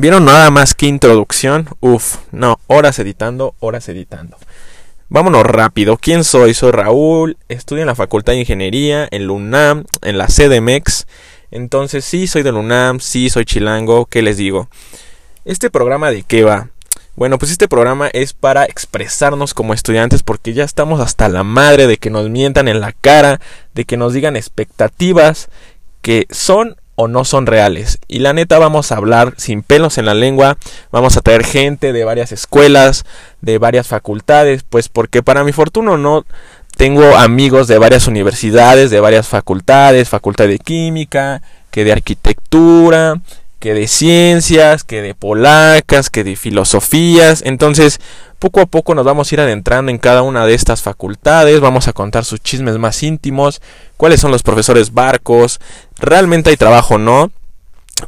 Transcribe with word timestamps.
¿Vieron 0.00 0.26
nada 0.26 0.52
más 0.52 0.74
que 0.74 0.86
introducción? 0.86 1.68
Uf, 1.80 2.18
no, 2.30 2.60
horas 2.68 3.00
editando, 3.00 3.56
horas 3.58 3.88
editando. 3.88 4.36
Vámonos 5.08 5.42
rápido. 5.42 5.96
¿Quién 5.96 6.22
soy? 6.22 6.54
Soy 6.54 6.70
Raúl, 6.70 7.36
estudio 7.48 7.82
en 7.82 7.88
la 7.88 7.96
Facultad 7.96 8.34
de 8.34 8.38
Ingeniería, 8.38 9.08
en 9.10 9.26
LUNAM, 9.26 9.82
en 10.02 10.16
la 10.16 10.28
CDMX. 10.28 11.06
Entonces 11.50 12.04
sí, 12.04 12.28
soy 12.28 12.44
de 12.44 12.52
LUNAM, 12.52 13.00
sí, 13.00 13.28
soy 13.28 13.44
chilango, 13.44 14.06
¿qué 14.06 14.22
les 14.22 14.36
digo? 14.36 14.68
¿Este 15.48 15.70
programa 15.70 16.10
de 16.10 16.24
qué 16.24 16.44
va? 16.44 16.68
Bueno, 17.16 17.38
pues 17.38 17.50
este 17.50 17.68
programa 17.68 18.08
es 18.12 18.34
para 18.34 18.66
expresarnos 18.66 19.54
como 19.54 19.72
estudiantes 19.72 20.22
porque 20.22 20.52
ya 20.52 20.62
estamos 20.62 21.00
hasta 21.00 21.30
la 21.30 21.42
madre 21.42 21.86
de 21.86 21.96
que 21.96 22.10
nos 22.10 22.28
mientan 22.28 22.68
en 22.68 22.82
la 22.82 22.92
cara, 22.92 23.40
de 23.72 23.86
que 23.86 23.96
nos 23.96 24.12
digan 24.12 24.36
expectativas 24.36 25.48
que 26.02 26.26
son 26.28 26.76
o 26.96 27.08
no 27.08 27.24
son 27.24 27.46
reales. 27.46 27.98
Y 28.08 28.18
la 28.18 28.34
neta 28.34 28.58
vamos 28.58 28.92
a 28.92 28.98
hablar 28.98 29.32
sin 29.38 29.62
pelos 29.62 29.96
en 29.96 30.04
la 30.04 30.12
lengua, 30.12 30.58
vamos 30.92 31.16
a 31.16 31.22
traer 31.22 31.46
gente 31.46 31.94
de 31.94 32.04
varias 32.04 32.30
escuelas, 32.30 33.06
de 33.40 33.56
varias 33.56 33.86
facultades, 33.86 34.64
pues 34.68 34.90
porque 34.90 35.22
para 35.22 35.44
mi 35.44 35.52
fortuna 35.52 35.96
no 35.96 36.26
tengo 36.76 37.16
amigos 37.16 37.68
de 37.68 37.78
varias 37.78 38.06
universidades, 38.06 38.90
de 38.90 39.00
varias 39.00 39.26
facultades, 39.26 40.10
facultad 40.10 40.46
de 40.46 40.58
química, 40.58 41.40
que 41.70 41.84
de 41.84 41.92
arquitectura, 41.92 43.22
que 43.58 43.74
de 43.74 43.88
ciencias, 43.88 44.84
que 44.84 45.02
de 45.02 45.14
polacas, 45.14 46.10
que 46.10 46.24
de 46.24 46.36
filosofías. 46.36 47.42
Entonces, 47.44 48.00
poco 48.38 48.60
a 48.60 48.66
poco 48.66 48.94
nos 48.94 49.04
vamos 49.04 49.30
a 49.30 49.34
ir 49.34 49.40
adentrando 49.40 49.90
en 49.90 49.98
cada 49.98 50.22
una 50.22 50.46
de 50.46 50.54
estas 50.54 50.82
facultades, 50.82 51.60
vamos 51.60 51.88
a 51.88 51.92
contar 51.92 52.24
sus 52.24 52.40
chismes 52.40 52.78
más 52.78 53.02
íntimos, 53.02 53.60
cuáles 53.96 54.20
son 54.20 54.30
los 54.30 54.42
profesores 54.42 54.92
barcos, 54.94 55.60
realmente 55.98 56.50
hay 56.50 56.56
trabajo 56.56 56.94
o 56.94 56.98
no. 56.98 57.30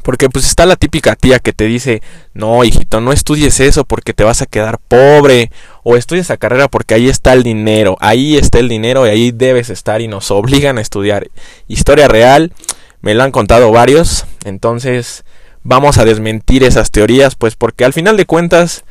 Porque 0.03 0.29
pues 0.29 0.45
está 0.45 0.65
la 0.65 0.77
típica 0.77 1.17
tía 1.17 1.39
que 1.39 1.51
te 1.51 1.65
dice, 1.65 2.01
no 2.33 2.63
hijito, 2.63 3.01
no 3.01 3.11
estudies 3.11 3.59
eso 3.59 3.83
porque 3.83 4.13
te 4.13 4.23
vas 4.23 4.41
a 4.41 4.45
quedar 4.45 4.79
pobre. 4.79 5.51
O 5.83 5.97
estudies 5.97 6.27
esa 6.27 6.37
carrera 6.37 6.69
porque 6.69 6.93
ahí 6.93 7.09
está 7.09 7.33
el 7.33 7.43
dinero, 7.43 7.97
ahí 7.99 8.37
está 8.37 8.59
el 8.59 8.69
dinero 8.69 9.05
y 9.05 9.09
ahí 9.09 9.31
debes 9.31 9.69
estar 9.69 9.99
y 9.99 10.07
nos 10.07 10.31
obligan 10.31 10.77
a 10.77 10.81
estudiar. 10.81 11.27
Historia 11.67 12.07
real, 12.07 12.53
me 13.01 13.13
la 13.15 13.25
han 13.25 13.31
contado 13.31 13.69
varios, 13.71 14.25
entonces 14.45 15.25
vamos 15.63 15.97
a 15.97 16.05
desmentir 16.05 16.63
esas 16.63 16.91
teorías, 16.91 17.35
pues 17.35 17.55
porque 17.55 17.85
al 17.85 17.93
final 17.93 18.17
de 18.17 18.25
cuentas 18.25 18.83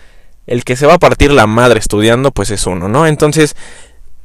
el 0.46 0.64
que 0.64 0.76
se 0.76 0.86
va 0.86 0.94
a 0.94 0.98
partir 0.98 1.30
la 1.30 1.46
madre 1.46 1.78
estudiando, 1.78 2.32
pues 2.32 2.50
es 2.50 2.66
uno, 2.66 2.88
¿no? 2.88 3.06
Entonces, 3.06 3.54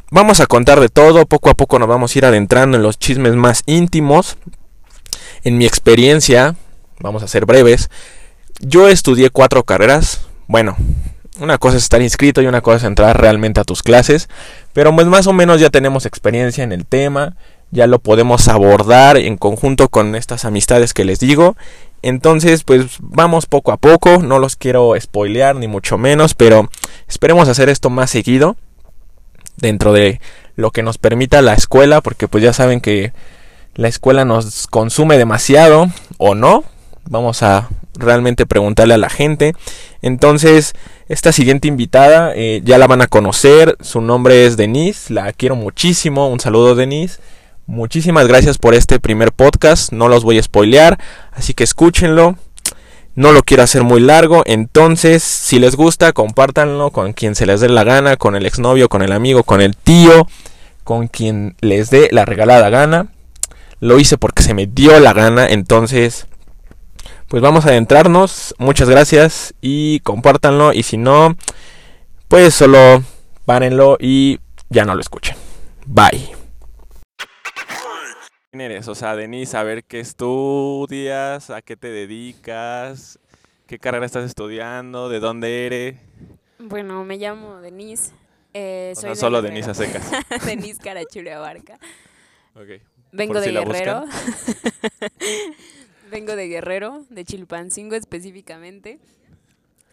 vamos 0.10 0.40
a 0.40 0.48
contar 0.48 0.80
de 0.80 0.90
todo, 0.90 1.26
poco 1.26 1.50
a 1.50 1.54
poco 1.54 1.78
nos 1.78 1.88
vamos 1.88 2.16
a 2.16 2.18
ir 2.18 2.26
adentrando 2.26 2.78
en 2.78 2.84
los 2.84 2.98
chismes 2.98 3.36
más 3.36 3.64
íntimos. 3.66 4.38
En 5.44 5.58
mi 5.58 5.66
experiencia, 5.66 6.56
vamos 7.00 7.22
a 7.22 7.28
ser 7.28 7.46
breves, 7.46 7.90
yo 8.60 8.88
estudié 8.88 9.30
cuatro 9.30 9.64
carreras, 9.64 10.22
bueno, 10.48 10.76
una 11.40 11.58
cosa 11.58 11.78
es 11.78 11.84
estar 11.84 12.02
inscrito 12.02 12.42
y 12.42 12.48
una 12.48 12.62
cosa 12.62 12.78
es 12.78 12.84
entrar 12.86 13.20
realmente 13.20 13.60
a 13.60 13.64
tus 13.64 13.84
clases, 13.84 14.30
pero 14.74 14.96
pues 14.96 15.06
más 15.08 15.28
o 15.28 15.34
menos 15.34 15.60
ya 15.60 15.70
tenemos 15.70 16.06
experiencia 16.06 16.64
en 16.64 16.72
el 16.72 16.86
tema, 16.86 17.36
ya 17.72 17.88
lo 17.88 18.00
podemos 18.00 18.48
abordar 18.48 19.18
en 19.18 19.38
conjunto 19.38 19.90
con 19.90 20.16
estas 20.16 20.46
amistades 20.46 20.94
que 20.94 21.06
les 21.06 21.20
digo 21.20 21.56
entonces, 22.06 22.64
pues 22.64 22.98
vamos 23.00 23.48
poco 23.48 23.72
a 23.72 23.78
poco, 23.78 24.20
no 24.20 24.38
los 24.38 24.56
quiero 24.56 24.94
spoilear 25.00 25.56
ni 25.56 25.68
mucho 25.68 25.98
menos, 25.98 26.36
pero 26.36 26.70
esperemos 27.08 27.50
hacer 27.50 27.68
esto 27.68 27.90
más 27.90 28.12
seguido 28.12 28.58
dentro 29.58 29.92
de 29.92 30.22
lo 30.56 30.70
que 30.70 30.84
nos 30.84 31.00
permita 31.00 31.42
la 31.42 31.56
escuela, 31.56 32.02
porque 32.02 32.28
pues 32.28 32.44
ya 32.44 32.54
saben 32.54 32.80
que 32.80 33.12
la 33.74 33.88
escuela 33.88 34.24
nos 34.24 34.68
consume 34.68 35.18
demasiado 35.18 35.88
o 36.20 36.36
no. 36.36 36.64
Vamos 37.10 37.42
a 37.42 37.70
realmente 37.98 38.46
preguntarle 38.46 38.94
a 38.94 39.00
la 39.00 39.10
gente. 39.10 39.54
Entonces, 40.04 40.74
esta 41.10 41.32
siguiente 41.32 41.68
invitada 41.68 42.34
eh, 42.36 42.62
ya 42.64 42.78
la 42.78 42.86
van 42.86 43.02
a 43.02 43.08
conocer. 43.08 43.78
Su 43.82 44.02
nombre 44.02 44.46
es 44.46 44.58
Denise. 44.58 45.12
La 45.12 45.34
quiero 45.34 45.56
muchísimo. 45.56 46.30
Un 46.30 46.40
saludo, 46.40 46.76
Denise. 46.76 47.20
Muchísimas 47.68 48.28
gracias 48.28 48.60
por 48.60 48.76
este 48.76 49.00
primer 49.00 49.32
podcast, 49.32 49.92
no 49.92 50.08
los 50.08 50.24
voy 50.24 50.38
a 50.38 50.44
spoilear, 50.44 51.00
así 51.32 51.54
que 51.54 51.64
escúchenlo. 51.64 52.36
No 53.16 53.32
lo 53.32 53.44
quiero 53.44 53.64
hacer 53.64 53.84
muy 53.84 54.02
largo, 54.02 54.44
entonces 54.46 55.24
si 55.24 55.58
les 55.58 55.76
gusta, 55.76 56.12
compártanlo 56.12 56.92
con 56.92 57.14
quien 57.14 57.34
se 57.34 57.46
les 57.46 57.62
dé 57.62 57.70
la 57.70 57.86
gana, 57.86 58.18
con 58.18 58.36
el 58.36 58.46
exnovio, 58.46 58.90
con 58.90 59.02
el 59.02 59.14
amigo, 59.14 59.44
con 59.44 59.62
el 59.62 59.76
tío, 59.78 60.28
con 60.84 61.08
quien 61.08 61.56
les 61.62 61.90
dé 61.90 62.10
la 62.12 62.26
regalada 62.26 62.70
gana. 62.70 63.08
Lo 63.80 64.00
hice 64.00 64.18
porque 64.18 64.44
se 64.44 64.54
me 64.54 64.68
dio 64.68 65.00
la 65.00 65.14
gana, 65.14 65.48
entonces 65.48 66.28
pues 67.30 67.42
vamos 67.42 67.66
a 67.66 67.70
adentrarnos. 67.70 68.54
Muchas 68.58 68.90
gracias 68.90 69.54
y 69.62 70.02
compártanlo 70.02 70.74
y 70.74 70.84
si 70.84 70.98
no, 70.98 71.36
pues 72.28 72.54
solo 72.54 73.02
párenlo 73.46 73.98
y 74.00 74.40
ya 74.70 74.86
no 74.86 74.94
lo 74.94 75.02
escuchen. 75.02 75.36
Bye 75.86 76.45
eres? 78.62 78.88
O 78.88 78.96
sea, 78.96 79.16
Denise, 79.16 79.58
a 79.58 79.64
ver 79.64 79.84
qué 79.84 80.00
estudias, 80.00 81.50
a 81.50 81.62
qué 81.62 81.76
te 81.76 81.90
dedicas, 81.90 83.20
qué 83.68 83.80
carrera 83.80 84.06
estás 84.06 84.26
estudiando, 84.26 85.10
de 85.10 85.20
dónde 85.20 85.66
eres. 85.66 85.96
Bueno, 86.60 87.04
me 87.04 87.18
llamo 87.18 87.62
Denise. 87.62 88.14
Eh, 88.54 88.94
soy 88.96 89.16
solo 89.16 89.42
Denise 89.42 89.72
a 89.72 89.74
secas. 89.74 90.10
Denise 90.46 90.80
Carachule 90.82 91.34
Abarca. 91.34 91.78
Okay. 92.56 92.82
Vengo 93.12 93.40
de 93.40 93.52
Guerrero. 93.52 94.06
Vengo 96.12 96.36
de 96.36 96.48
Guerrero, 96.48 97.06
de 97.10 97.26
Chilpancingo 97.26 97.96
específicamente. 97.96 99.00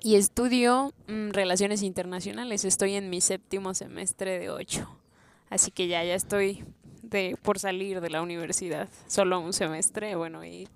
Y 0.00 0.16
estudio 0.16 0.92
mm, 1.06 1.30
Relaciones 1.30 1.82
Internacionales. 1.82 2.64
Estoy 2.64 2.94
en 2.94 3.10
mi 3.10 3.20
séptimo 3.20 3.74
semestre 3.74 4.38
de 4.38 4.50
ocho. 4.50 4.88
Así 5.50 5.70
que 5.70 5.86
ya, 5.86 6.02
ya 6.04 6.14
estoy 6.14 6.64
por 7.42 7.58
salir 7.58 8.00
de 8.00 8.10
la 8.10 8.22
universidad. 8.22 8.88
Solo 9.06 9.40
un 9.40 9.52
semestre, 9.52 10.14
bueno, 10.14 10.44
y 10.44 10.68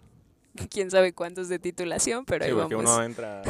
quién 0.71 0.91
sabe 0.91 1.13
cuántos 1.13 1.49
de 1.49 1.59
titulación, 1.59 2.25
pero 2.25 2.45
sí, 2.45 2.51
ahí 2.51 2.57
porque 2.57 2.77
uno 2.77 3.03
entra 3.03 3.43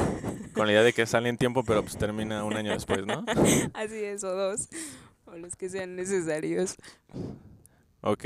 con 0.55 0.67
la 0.67 0.73
idea 0.73 0.83
de 0.83 0.93
que 0.93 1.07
sale 1.07 1.29
en 1.29 1.37
tiempo, 1.37 1.65
pero 1.65 1.83
pues 1.83 1.97
termina 1.97 2.45
un 2.45 2.57
año 2.57 2.73
después, 2.73 3.05
¿no? 3.07 3.25
Así 3.75 3.97
es, 3.97 4.25
o 4.25 4.35
dos, 4.35 4.69
o 5.27 5.37
los 5.37 5.57
que 5.57 5.69
sean 5.69 5.97
necesarios. 5.97 6.77
Ok. 8.01 8.25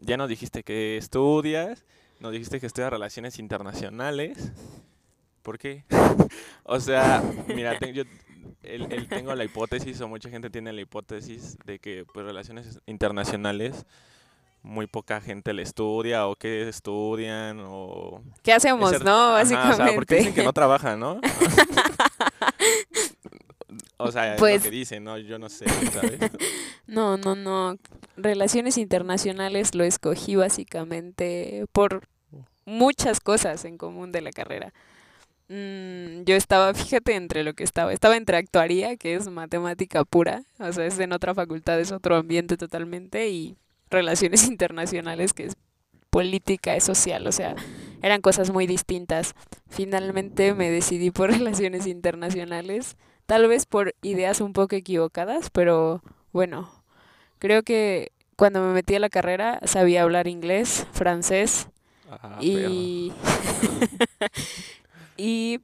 Ya 0.00 0.16
nos 0.16 0.28
dijiste 0.28 0.62
que 0.62 0.96
estudias, 0.96 1.84
nos 2.20 2.32
dijiste 2.32 2.60
que 2.60 2.66
estudias 2.66 2.90
relaciones 2.90 3.38
internacionales. 3.38 4.52
¿Por 5.42 5.58
qué? 5.58 5.84
o 6.64 6.80
sea, 6.80 7.22
mira, 7.48 7.78
yo 7.90 8.02
él, 8.62 9.08
tengo 9.08 9.34
la 9.34 9.44
hipótesis, 9.44 10.00
o 10.00 10.08
mucha 10.08 10.28
gente 10.28 10.50
tiene 10.50 10.72
la 10.72 10.80
hipótesis, 10.80 11.56
de 11.64 11.78
que 11.78 12.04
pues 12.12 12.26
relaciones 12.26 12.80
internacionales 12.86 13.86
muy 14.62 14.88
poca 14.88 15.20
gente 15.20 15.52
le 15.52 15.62
estudia 15.62 16.26
o 16.26 16.34
que 16.34 16.68
estudian 16.68 17.60
o... 17.64 18.20
¿Qué 18.42 18.52
hacemos, 18.52 19.00
no? 19.04 19.32
Básicamente. 19.32 19.82
o 19.82 19.86
sea, 19.86 19.94
porque 19.94 20.16
dicen 20.16 20.34
que 20.34 20.42
no 20.42 20.52
trabajan, 20.52 20.98
¿no? 20.98 21.20
o 23.96 24.10
sea, 24.10 24.26
es 24.26 24.32
lo 24.32 24.38
pues 24.38 24.64
que 24.64 24.70
dicen, 24.70 25.04
¿no? 25.04 25.18
Yo 25.18 25.38
no 25.38 25.48
sé, 25.48 25.68
¿sabes? 25.68 26.18
no, 26.86 27.16
no, 27.16 27.36
no. 27.36 27.76
Relaciones 28.16 28.76
internacionales 28.76 29.76
lo 29.76 29.84
escogí 29.84 30.34
básicamente 30.34 31.66
por 31.72 32.08
muchas 32.64 33.20
cosas 33.20 33.64
en 33.64 33.78
común 33.78 34.10
de 34.10 34.20
la 34.20 34.32
carrera. 34.32 34.72
Mm, 35.48 36.24
yo 36.24 36.34
estaba, 36.34 36.74
fíjate, 36.74 37.14
entre 37.14 37.44
lo 37.44 37.54
que 37.54 37.64
estaba. 37.64 37.92
Estaba 37.92 38.16
entre 38.16 38.36
actuaría, 38.36 38.96
que 38.96 39.14
es 39.14 39.28
matemática 39.28 40.04
pura, 40.04 40.42
o 40.58 40.72
sea, 40.72 40.86
es 40.86 40.98
en 40.98 41.12
otra 41.12 41.34
facultad, 41.34 41.78
es 41.80 41.92
otro 41.92 42.16
ambiente 42.16 42.56
totalmente, 42.56 43.28
y 43.28 43.56
relaciones 43.90 44.46
internacionales, 44.48 45.32
que 45.32 45.44
es 45.46 45.56
política, 46.10 46.74
es 46.76 46.84
social, 46.84 47.26
o 47.26 47.32
sea, 47.32 47.54
eran 48.02 48.20
cosas 48.22 48.50
muy 48.50 48.66
distintas. 48.66 49.34
Finalmente 49.68 50.54
me 50.54 50.70
decidí 50.70 51.10
por 51.10 51.30
relaciones 51.38 51.86
internacionales, 51.86 52.96
tal 53.26 53.46
vez 53.48 53.66
por 53.66 53.94
ideas 54.02 54.40
un 54.40 54.52
poco 54.52 54.76
equivocadas, 54.76 55.50
pero 55.50 56.02
bueno, 56.32 56.70
creo 57.38 57.62
que 57.62 58.12
cuando 58.36 58.60
me 58.62 58.72
metí 58.72 58.94
a 58.94 59.00
la 59.00 59.08
carrera 59.08 59.60
sabía 59.64 60.02
hablar 60.02 60.26
inglés, 60.26 60.86
francés 60.92 61.68
ah, 62.10 62.38
y 62.40 63.12
Y... 65.16 65.60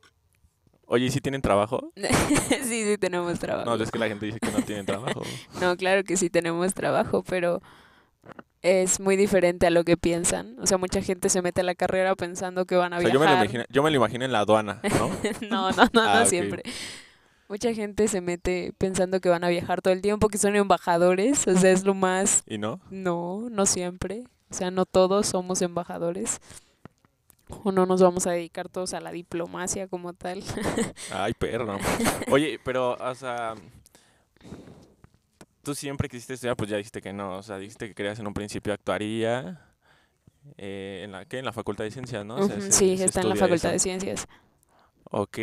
Oye, 0.87 1.07
¿y 1.07 1.11
si 1.11 1.21
tienen 1.21 1.41
trabajo? 1.41 1.93
sí, 1.97 2.67
sí 2.85 2.99
tenemos 2.99 3.39
trabajo. 3.39 3.77
No, 3.77 3.83
es 3.83 3.91
que 3.91 3.99
la 3.99 4.09
gente 4.09 4.27
dice 4.27 4.39
que 4.41 4.51
no 4.51 4.63
tienen 4.63 4.85
trabajo. 4.85 5.23
no, 5.61 5.77
claro 5.77 6.05
que 6.05 6.17
sí 6.17 6.29
tenemos 6.29 6.75
trabajo, 6.75 7.23
pero 7.23 7.63
es 8.63 9.01
muy 9.01 9.17
diferente 9.17 9.67
a 9.67 9.71
lo 9.71 9.85
que 9.85 9.97
piensan. 9.97 10.57
O 10.61 10.67
sea, 10.67 10.79
mucha 10.79 11.03
gente 11.03 11.29
se 11.29 11.43
mete 11.43 11.63
a 11.63 11.65
la 11.65 11.75
carrera 11.75 12.15
pensando 12.15 12.65
que 12.65 12.77
van 12.77 12.93
a 12.93 12.99
O 12.99 13.01
sea, 13.01 13.13
yo 13.13 13.19
me, 13.19 13.27
lo 13.27 13.33
imagino, 13.33 13.65
yo 13.69 13.83
me 13.83 13.91
lo 13.91 13.97
imagino 13.97 14.25
en 14.25 14.33
la 14.33 14.41
aduana, 14.41 14.81
¿no? 14.99 15.09
no, 15.49 15.71
no, 15.73 15.85
no, 15.93 16.01
Ah, 16.03 16.15
no 16.17 16.23
ok. 16.23 16.27
siempre. 16.29 16.63
Mucha 17.49 17.75
gente 17.75 18.09
se 18.09 18.21
mete 18.21 18.73
pensando 18.79 19.21
que 19.21 19.29
van 19.29 19.45
a 19.45 19.49
viajar 19.49 19.83
todo 19.83 19.93
el 19.93 20.01
tiempo, 20.01 20.29
que 20.29 20.39
son 20.39 20.57
embajadores. 20.57 21.47
O 21.49 21.57
sea, 21.57 21.71
es 21.71 21.85
lo 21.85 21.95
más... 21.95 22.45
¿Y 22.47 22.59
no? 22.59 22.81
No, 22.91 23.49
no 23.51 23.67
siempre. 23.67 24.25
O 24.51 24.55
sea, 24.55 24.71
no 24.71 24.87
todos 24.87 25.27
somos 25.27 25.61
embajadores. 25.61 26.41
O 27.65 27.73
no 27.73 27.87
nos 27.87 28.03
vamos 28.03 28.27
a 28.27 28.33
dedicar 28.33 28.69
todos 28.69 28.95
a 28.95 29.01
la 29.01 29.11
diplomacia 29.13 29.87
como 29.89 30.13
tal. 30.13 30.43
Ay, 31.13 31.33
perro. 31.35 31.79
Oye, 32.31 32.59
pero, 32.65 32.95
o 32.99 33.15
sea, 33.15 33.55
tú 35.63 35.75
siempre 35.75 36.09
quisiste 36.09 36.35
estudiar, 36.35 36.57
pues 36.57 36.71
ya 36.71 36.77
dijiste 36.77 37.01
que 37.01 37.13
no. 37.13 37.37
O 37.39 37.43
sea, 37.43 37.59
dijiste 37.59 37.89
que 37.89 37.95
querías 37.95 38.19
en 38.19 38.27
un 38.27 38.35
principio 38.35 38.73
actuaría. 38.73 39.61
eh, 40.57 41.03
¿En 41.05 41.13
la 41.13 41.25
qué? 41.25 41.39
En 41.39 41.45
la 41.45 41.53
Facultad 41.53 41.85
de 41.85 41.91
Ciencias, 41.91 42.25
¿no? 42.25 42.37
O 42.37 42.47
sea, 42.47 42.57
Ujú, 42.57 42.67
se- 42.67 42.73
sí, 42.73 42.97
se 42.99 43.05
está 43.05 43.21
en 43.21 43.29
la 43.29 43.37
Facultad 43.37 43.71
de. 43.73 43.79
Ciencias. 43.79 44.27
Ok. 45.05 45.39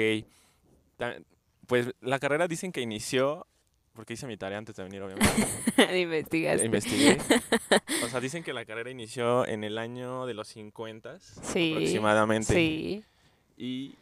Pues 1.68 1.88
la 2.02 2.20
carrera 2.20 2.48
dicen 2.48 2.72
que 2.72 2.82
inició, 2.82 3.46
porque 3.94 4.14
hice 4.14 4.28
mi 4.28 4.38
tarea 4.38 4.58
antes 4.58 4.76
de 4.76 4.84
venir, 4.84 5.02
obviamente. 5.02 5.98
Investigaste. 6.00 6.66
Investigué. 6.66 7.18
O 8.04 8.08
sea, 8.10 8.20
dicen 8.22 8.44
que 8.44 8.54
la 8.54 8.66
carrera 8.66 8.90
inició 8.90 9.46
en 9.46 9.64
el 9.64 9.78
año 9.78 10.26
de 10.26 10.34
los 10.34 10.48
50 10.48 11.20
Sí. 11.20 11.74
aproximadamente. 11.74 12.54
Sí. 12.54 13.04
Y 13.58 13.94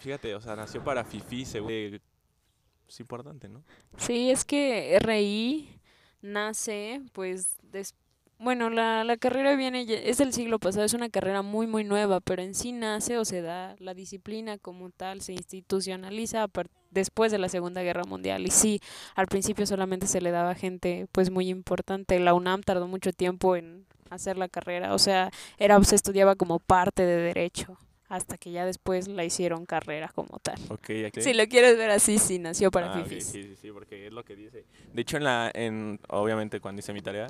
fíjate, 0.00 0.34
o 0.34 0.40
sea, 0.40 0.56
nació 0.56 0.82
para 0.84 1.04
FIFI, 1.04 1.44
según. 1.44 2.00
Es 2.88 3.00
importante, 3.00 3.48
¿no? 3.48 3.62
Sí, 3.96 4.30
es 4.30 4.44
que 4.44 4.98
RI 5.00 5.70
nace, 6.22 7.00
pues, 7.12 7.56
des- 7.72 7.94
bueno, 8.38 8.68
la, 8.68 9.04
la 9.04 9.16
carrera 9.16 9.54
viene, 9.56 9.86
es 9.88 10.18
del 10.18 10.32
siglo 10.32 10.58
pasado, 10.58 10.84
es 10.84 10.92
una 10.92 11.08
carrera 11.08 11.40
muy, 11.42 11.66
muy 11.66 11.84
nueva, 11.84 12.20
pero 12.20 12.42
en 12.42 12.54
sí 12.54 12.72
nace 12.72 13.16
o 13.16 13.24
se 13.24 13.40
da 13.42 13.76
la 13.78 13.94
disciplina 13.94 14.58
como 14.58 14.90
tal, 14.90 15.22
se 15.22 15.32
institucionaliza 15.32 16.42
a 16.42 16.48
par- 16.48 16.68
después 16.94 17.30
de 17.32 17.38
la 17.38 17.48
Segunda 17.48 17.82
Guerra 17.82 18.04
Mundial. 18.04 18.46
Y 18.46 18.50
sí, 18.50 18.80
al 19.14 19.26
principio 19.26 19.66
solamente 19.66 20.06
se 20.06 20.20
le 20.20 20.30
daba 20.30 20.50
a 20.50 20.54
gente, 20.54 21.06
pues, 21.12 21.30
muy 21.30 21.48
importante. 21.50 22.18
La 22.20 22.32
UNAM 22.34 22.62
tardó 22.62 22.86
mucho 22.88 23.12
tiempo 23.12 23.56
en 23.56 23.84
hacer 24.10 24.36
la 24.38 24.48
carrera, 24.48 24.94
o 24.94 24.98
sea, 24.98 25.30
era, 25.58 25.82
se 25.82 25.96
estudiaba 25.96 26.36
como 26.36 26.60
parte 26.60 27.04
de 27.04 27.16
derecho, 27.16 27.76
hasta 28.08 28.36
que 28.38 28.52
ya 28.52 28.64
después 28.64 29.08
la 29.08 29.24
hicieron 29.24 29.66
carrera 29.66 30.08
como 30.14 30.38
tal. 30.38 30.56
Si 31.18 31.34
lo 31.34 31.46
quieres 31.48 31.76
ver 31.76 31.90
así, 31.90 32.18
sí, 32.18 32.38
nació 32.38 32.70
para 32.70 32.92
Ah, 32.94 33.02
fifis. 33.02 33.26
sí, 33.26 33.42
sí, 33.42 33.56
sí, 33.60 33.72
porque 33.72 34.06
es 34.06 34.12
lo 34.12 34.22
que 34.24 34.36
dice. 34.36 34.64
De 34.92 35.02
hecho, 35.02 35.16
en 35.16 35.24
la, 35.24 35.50
en, 35.52 35.98
obviamente 36.08 36.60
cuando 36.60 36.78
hice 36.80 36.92
mi 36.92 37.00
tarea, 37.02 37.26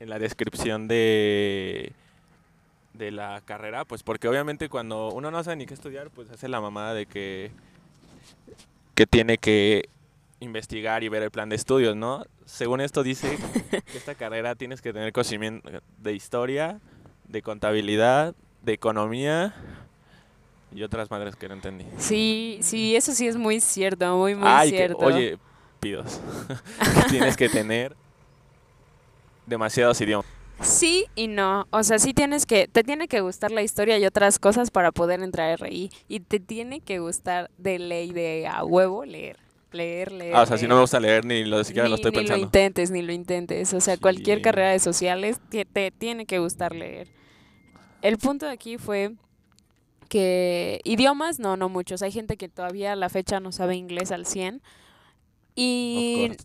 en 0.00 0.10
la 0.10 0.18
descripción 0.18 0.86
de, 0.88 1.92
de 2.92 3.10
la 3.10 3.40
carrera, 3.46 3.86
pues 3.86 4.02
porque 4.02 4.28
obviamente 4.28 4.68
cuando 4.68 5.12
uno 5.12 5.30
no 5.30 5.42
sabe 5.42 5.56
ni 5.56 5.66
qué 5.66 5.72
estudiar, 5.74 6.10
pues 6.10 6.28
hace 6.30 6.48
la 6.48 6.60
mamada 6.60 6.92
de 6.92 7.06
que, 7.06 7.52
que 8.94 9.06
tiene 9.06 9.38
que 9.38 9.88
investigar 10.40 11.02
y 11.04 11.08
ver 11.08 11.22
el 11.22 11.30
plan 11.30 11.48
de 11.48 11.56
estudios, 11.56 11.96
¿no? 11.96 12.24
Según 12.44 12.80
esto 12.80 13.02
dice 13.02 13.38
que 13.90 13.96
esta 13.98 14.14
carrera 14.16 14.54
tienes 14.54 14.80
que 14.82 14.92
tener 14.92 15.12
conocimiento 15.12 15.68
de 15.98 16.12
historia, 16.12 16.80
de 17.28 17.42
contabilidad, 17.42 18.34
de 18.62 18.72
economía 18.72 19.54
y 20.74 20.82
otras 20.82 21.10
madres 21.10 21.36
que 21.36 21.48
no 21.48 21.54
entendí. 21.54 21.84
Sí, 21.98 22.58
sí, 22.62 22.96
eso 22.96 23.12
sí 23.12 23.26
es 23.28 23.36
muy 23.36 23.60
cierto, 23.60 24.16
muy, 24.16 24.34
muy 24.34 24.48
Ay, 24.48 24.70
que- 24.70 24.76
cierto. 24.78 24.98
oye, 25.04 25.38
pidos. 25.80 26.20
tienes 27.10 27.36
que 27.36 27.48
tener 27.48 27.94
demasiados 29.46 30.00
idiomas. 30.00 30.26
Sí 30.62 31.06
y 31.16 31.26
no, 31.28 31.66
o 31.70 31.82
sea, 31.82 31.98
sí 31.98 32.14
tienes 32.14 32.46
que, 32.46 32.68
te 32.68 32.84
tiene 32.84 33.08
que 33.08 33.20
gustar 33.20 33.50
la 33.50 33.62
historia 33.62 33.98
y 33.98 34.06
otras 34.06 34.38
cosas 34.38 34.70
para 34.70 34.92
poder 34.92 35.20
entrar 35.22 35.50
a 35.50 35.56
RI 35.56 35.90
y 36.08 36.20
te 36.20 36.38
tiene 36.40 36.80
que 36.80 37.00
gustar 37.00 37.50
de 37.58 37.78
ley 37.80 38.12
de 38.12 38.46
a 38.46 38.64
huevo 38.64 39.04
leer, 39.04 39.38
leer, 39.72 40.12
leer. 40.12 40.36
Ah, 40.36 40.42
o 40.42 40.46
sea, 40.46 40.56
si 40.58 40.64
no 40.64 40.68
leer. 40.70 40.76
me 40.76 40.80
gusta 40.82 41.00
leer 41.00 41.24
ni 41.24 41.44
lo 41.44 41.64
siquiera 41.64 41.88
lo 41.88 41.96
Ni- 41.96 42.00
estoy 42.00 42.12
ni 42.12 42.16
pensando. 42.18 42.38
lo 42.38 42.44
intentes, 42.44 42.90
ni 42.92 43.02
lo 43.02 43.12
intentes. 43.12 43.74
O 43.74 43.80
sea, 43.80 43.96
cualquier 43.96 44.40
carrera 44.40 44.70
de 44.70 44.78
sociales 44.78 45.40
te, 45.50 45.64
te 45.64 45.90
tiene 45.90 46.26
que 46.26 46.38
gustar 46.38 46.74
leer. 46.74 47.08
El 48.00 48.18
punto 48.18 48.46
de 48.46 48.52
aquí 48.52 48.78
fue 48.78 49.12
que 50.08 50.80
idiomas, 50.84 51.40
no, 51.40 51.56
no 51.56 51.68
muchos. 51.70 52.02
Hay 52.02 52.12
gente 52.12 52.36
que 52.36 52.48
todavía 52.48 52.92
a 52.92 52.96
la 52.96 53.08
fecha 53.08 53.40
no 53.40 53.50
sabe 53.50 53.74
inglés 53.74 54.12
al 54.12 54.26
100. 54.26 54.62
Y. 55.56 56.30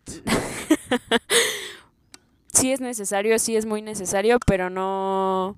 sí 2.57 2.71
es 2.71 2.81
necesario, 2.81 3.37
sí 3.39 3.55
es 3.55 3.65
muy 3.65 3.81
necesario, 3.81 4.37
pero 4.45 4.69
no, 4.69 5.55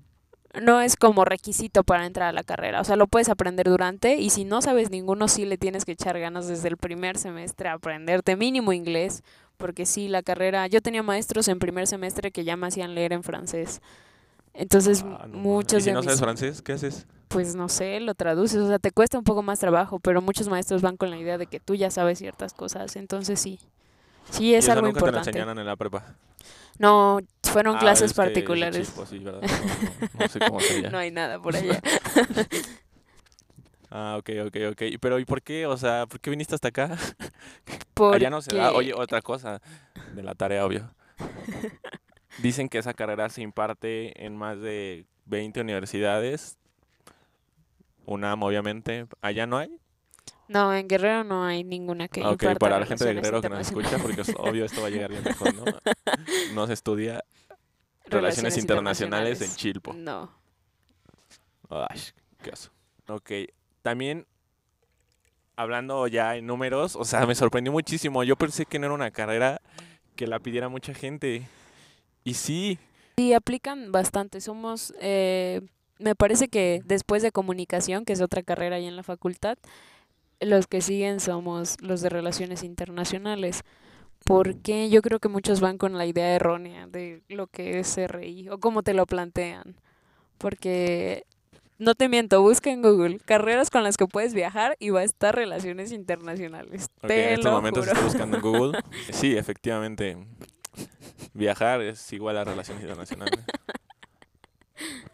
no 0.62 0.82
es 0.82 0.96
como 0.96 1.26
requisito 1.26 1.84
para 1.84 2.06
entrar 2.06 2.30
a 2.30 2.34
la 2.34 2.44
carrera. 2.44 2.82
O 2.82 2.84
sea, 2.84 2.96
lo 2.96 3.08
puedes 3.08 3.30
aprender 3.30 3.70
durante 3.70 4.16
y 4.16 4.30
si 4.30 4.46
no 4.46 4.62
sabes 4.62 4.90
ninguno, 4.92 5.28
sí 5.28 5.46
le 5.46 5.58
tienes 5.58 5.86
que 5.86 5.94
echar 5.94 6.20
ganas 6.20 6.48
desde 6.48 6.68
el 6.70 6.78
primer 6.78 7.18
semestre 7.18 7.70
a 7.70 7.74
aprenderte 7.74 8.36
mínimo 8.36 8.74
inglés, 8.74 9.24
porque 9.58 9.86
sí, 9.86 10.08
la 10.08 10.24
carrera, 10.24 10.68
yo 10.68 10.82
tenía 10.82 11.04
maestros 11.04 11.48
en 11.48 11.60
primer 11.60 11.88
semestre 11.88 12.32
que 12.32 12.44
ya 12.44 12.56
me 12.58 12.68
hacían 12.68 12.96
leer 12.96 13.14
en 13.14 13.24
francés. 13.24 13.82
Entonces, 14.54 15.04
Ah, 15.06 15.26
no 15.28 15.38
muchos 15.40 15.80
¿Y 15.80 15.84
si 15.84 15.90
de 15.90 15.94
no 15.94 16.00
mis- 16.00 16.06
sabes 16.06 16.20
francés, 16.20 16.62
qué 16.62 16.74
haces? 16.74 17.06
pues 17.28 17.56
no 17.56 17.70
sé, 17.70 18.00
lo 18.00 18.16
traduces, 18.16 18.58
o 18.60 18.68
sea, 18.68 18.80
te 18.80 18.92
cuesta 18.92 19.18
un 19.20 19.24
poco 19.24 19.44
más 19.44 19.60
trabajo, 19.60 20.00
pero 20.00 20.22
muchos 20.22 20.48
maestros 20.50 20.82
van 20.82 20.98
con 20.98 21.12
la 21.12 21.18
idea 21.18 21.38
de 21.38 21.46
que 21.46 21.60
tú 21.60 21.76
ya 21.76 21.92
sabes 21.92 22.18
ciertas 22.20 22.54
cosas, 22.54 22.96
entonces 22.96 23.40
sí. 23.40 23.60
Sí, 24.32 24.46
Y 24.46 24.56
es 24.56 24.66
eso 24.66 24.74
algo 24.74 24.88
nunca 24.88 25.00
te 25.00 25.06
lo 25.06 25.08
importante. 25.10 25.30
enseñaron 25.32 25.60
en 25.60 25.66
la 25.66 25.76
prepa. 25.76 26.16
No, 26.78 27.20
fueron 27.44 27.76
Ah, 27.76 27.80
clases 27.80 28.14
particulares. 28.14 28.88
chispo, 28.88 29.06
sí, 29.06 29.20
¿verdad? 29.20 29.42
No, 29.42 29.48
no, 29.48 30.10
no 30.20 30.28
sé 30.30 30.40
cómo 30.40 30.60
sería. 30.62 30.90
No 30.92 30.98
hay 30.98 31.12
nada 31.12 31.42
por 31.42 31.56
allá. 31.56 31.82
Ah, 33.92 34.18
ok, 34.20 34.30
ok, 34.46 34.56
ok. 34.74 34.82
Pero 35.02 35.18
¿y 35.18 35.26
por 35.26 35.42
qué? 35.42 35.66
O 35.66 35.76
sea, 35.76 36.06
¿por 36.06 36.20
qué 36.20 36.30
viniste 36.30 36.54
hasta 36.54 36.68
acá? 36.68 36.96
Allá 38.14 38.30
no 38.30 38.40
se 38.40 38.56
da. 38.56 38.66
Porque- 38.72 38.78
Oye, 38.78 38.94
otra 38.94 39.20
cosa 39.24 39.62
de 40.14 40.22
la 40.22 40.36
tarea, 40.36 40.64
obvio. 40.64 40.94
Dicen 42.38 42.70
que 42.70 42.78
esa 42.78 42.94
carrera 42.94 43.30
se 43.30 43.42
imparte 43.42 44.24
en 44.24 44.38
más 44.38 44.60
de 44.62 45.06
20 45.26 45.60
universidades. 45.62 46.58
UNAM, 48.06 48.44
obviamente. 48.44 49.08
¿Allá 49.22 49.48
no 49.48 49.58
hay? 49.58 49.76
No, 50.50 50.74
en 50.74 50.88
Guerrero 50.88 51.24
no 51.24 51.46
hay 51.46 51.64
ninguna 51.64 52.10
que 52.10 52.22
ok, 52.26 52.58
para 52.60 52.80
la 52.80 52.86
gente 52.86 53.06
de 53.06 53.14
relaciones 53.14 53.24
Guerrero 53.24 53.42
que 53.42 53.50
nos 53.50 53.60
escucha, 53.68 53.98
porque 54.00 54.22
es 54.22 54.34
obvio 54.38 54.66
esto 54.66 54.82
va 54.82 54.88
a 54.88 54.90
llegar 54.90 55.10
bien 55.10 55.24
lejos, 55.24 55.54
¿no? 55.56 55.64
No 56.54 56.68
se 56.68 56.74
estudia 56.74 57.24
Relaciones 58.06 58.58
Internacionales 58.58 59.42
en 59.42 59.56
Chilpo. 59.56 59.94
No. 59.94 60.30
Ay, 61.70 62.02
qué 62.42 62.50
oso. 62.50 62.72
Ok, 63.08 63.32
también 63.82 64.26
hablando 65.56 66.08
ya 66.08 66.36
en 66.36 66.48
números, 66.48 66.96
o 66.96 67.06
sea, 67.06 67.26
me 67.26 67.36
sorprendió 67.36 67.72
muchísimo. 67.72 68.24
Yo 68.24 68.36
pensé 68.36 68.66
que 68.66 68.80
no 68.80 68.88
era 68.88 68.96
una 68.96 69.12
carrera 69.12 69.62
que 70.16 70.28
la 70.28 70.40
pidiera 70.40 70.68
mucha 70.68 70.94
gente. 70.94 71.48
Y 72.24 72.34
sí, 72.34 72.80
Sí, 73.20 73.34
aplican 73.34 73.92
bastante. 73.92 74.40
Somos, 74.40 74.94
eh, 75.02 75.60
me 75.98 76.16
parece 76.16 76.48
que 76.48 76.82
después 76.86 77.22
de 77.22 77.34
comunicación, 77.34 78.06
que 78.06 78.14
es 78.14 78.22
otra 78.22 78.44
carrera 78.44 78.78
ahí 78.78 78.86
en 78.86 78.96
la 78.96 79.04
facultad, 79.04 79.58
los 80.40 80.68
que 80.68 80.82
siguen 80.82 81.20
somos 81.20 81.78
los 81.82 82.02
de 82.02 82.10
relaciones 82.10 82.64
internacionales. 82.64 83.64
Porque 84.26 84.90
yo 84.90 85.02
creo 85.02 85.20
que 85.20 85.30
muchos 85.30 85.62
van 85.62 85.78
con 85.78 85.98
la 85.98 86.06
idea 86.06 86.36
errónea 86.36 86.88
de 86.88 87.22
lo 87.30 87.48
que 87.48 87.80
es 87.80 87.98
RI 87.98 88.50
o 88.50 88.60
cómo 88.60 88.84
te 88.84 88.94
lo 88.94 89.06
plantean. 89.06 89.76
Porque 90.38 91.24
no 91.78 91.96
te 91.96 92.10
miento, 92.10 92.42
busca 92.42 92.70
en 92.70 92.82
Google 92.82 93.20
carreras 93.20 93.70
con 93.70 93.84
las 93.84 93.96
que 93.96 94.06
puedes 94.06 94.34
viajar 94.34 94.76
y 94.80 94.90
va 94.90 95.00
a 95.00 95.04
estar 95.04 95.34
relaciones 95.34 95.94
internacionales. 95.94 96.90
ok, 97.02 97.08
te 97.08 97.28
en 97.28 97.34
estos 97.36 97.46
lo 97.46 97.52
momentos 97.54 97.86
juro. 97.86 97.92
estoy 97.94 98.04
buscando 98.10 98.38
en 98.38 98.44
Google. 98.44 98.80
Sí, 99.12 99.38
efectivamente. 99.38 100.18
Viajar 101.34 101.82
es 101.82 102.12
igual 102.12 102.38
a 102.38 102.44
relaciones 102.44 102.84
internacionales. 102.84 103.40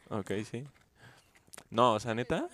Ok, 0.09 0.31
sí. 0.49 0.63
No, 1.69 1.93
o 1.93 1.99
sea, 1.99 2.13
neta. 2.15 2.47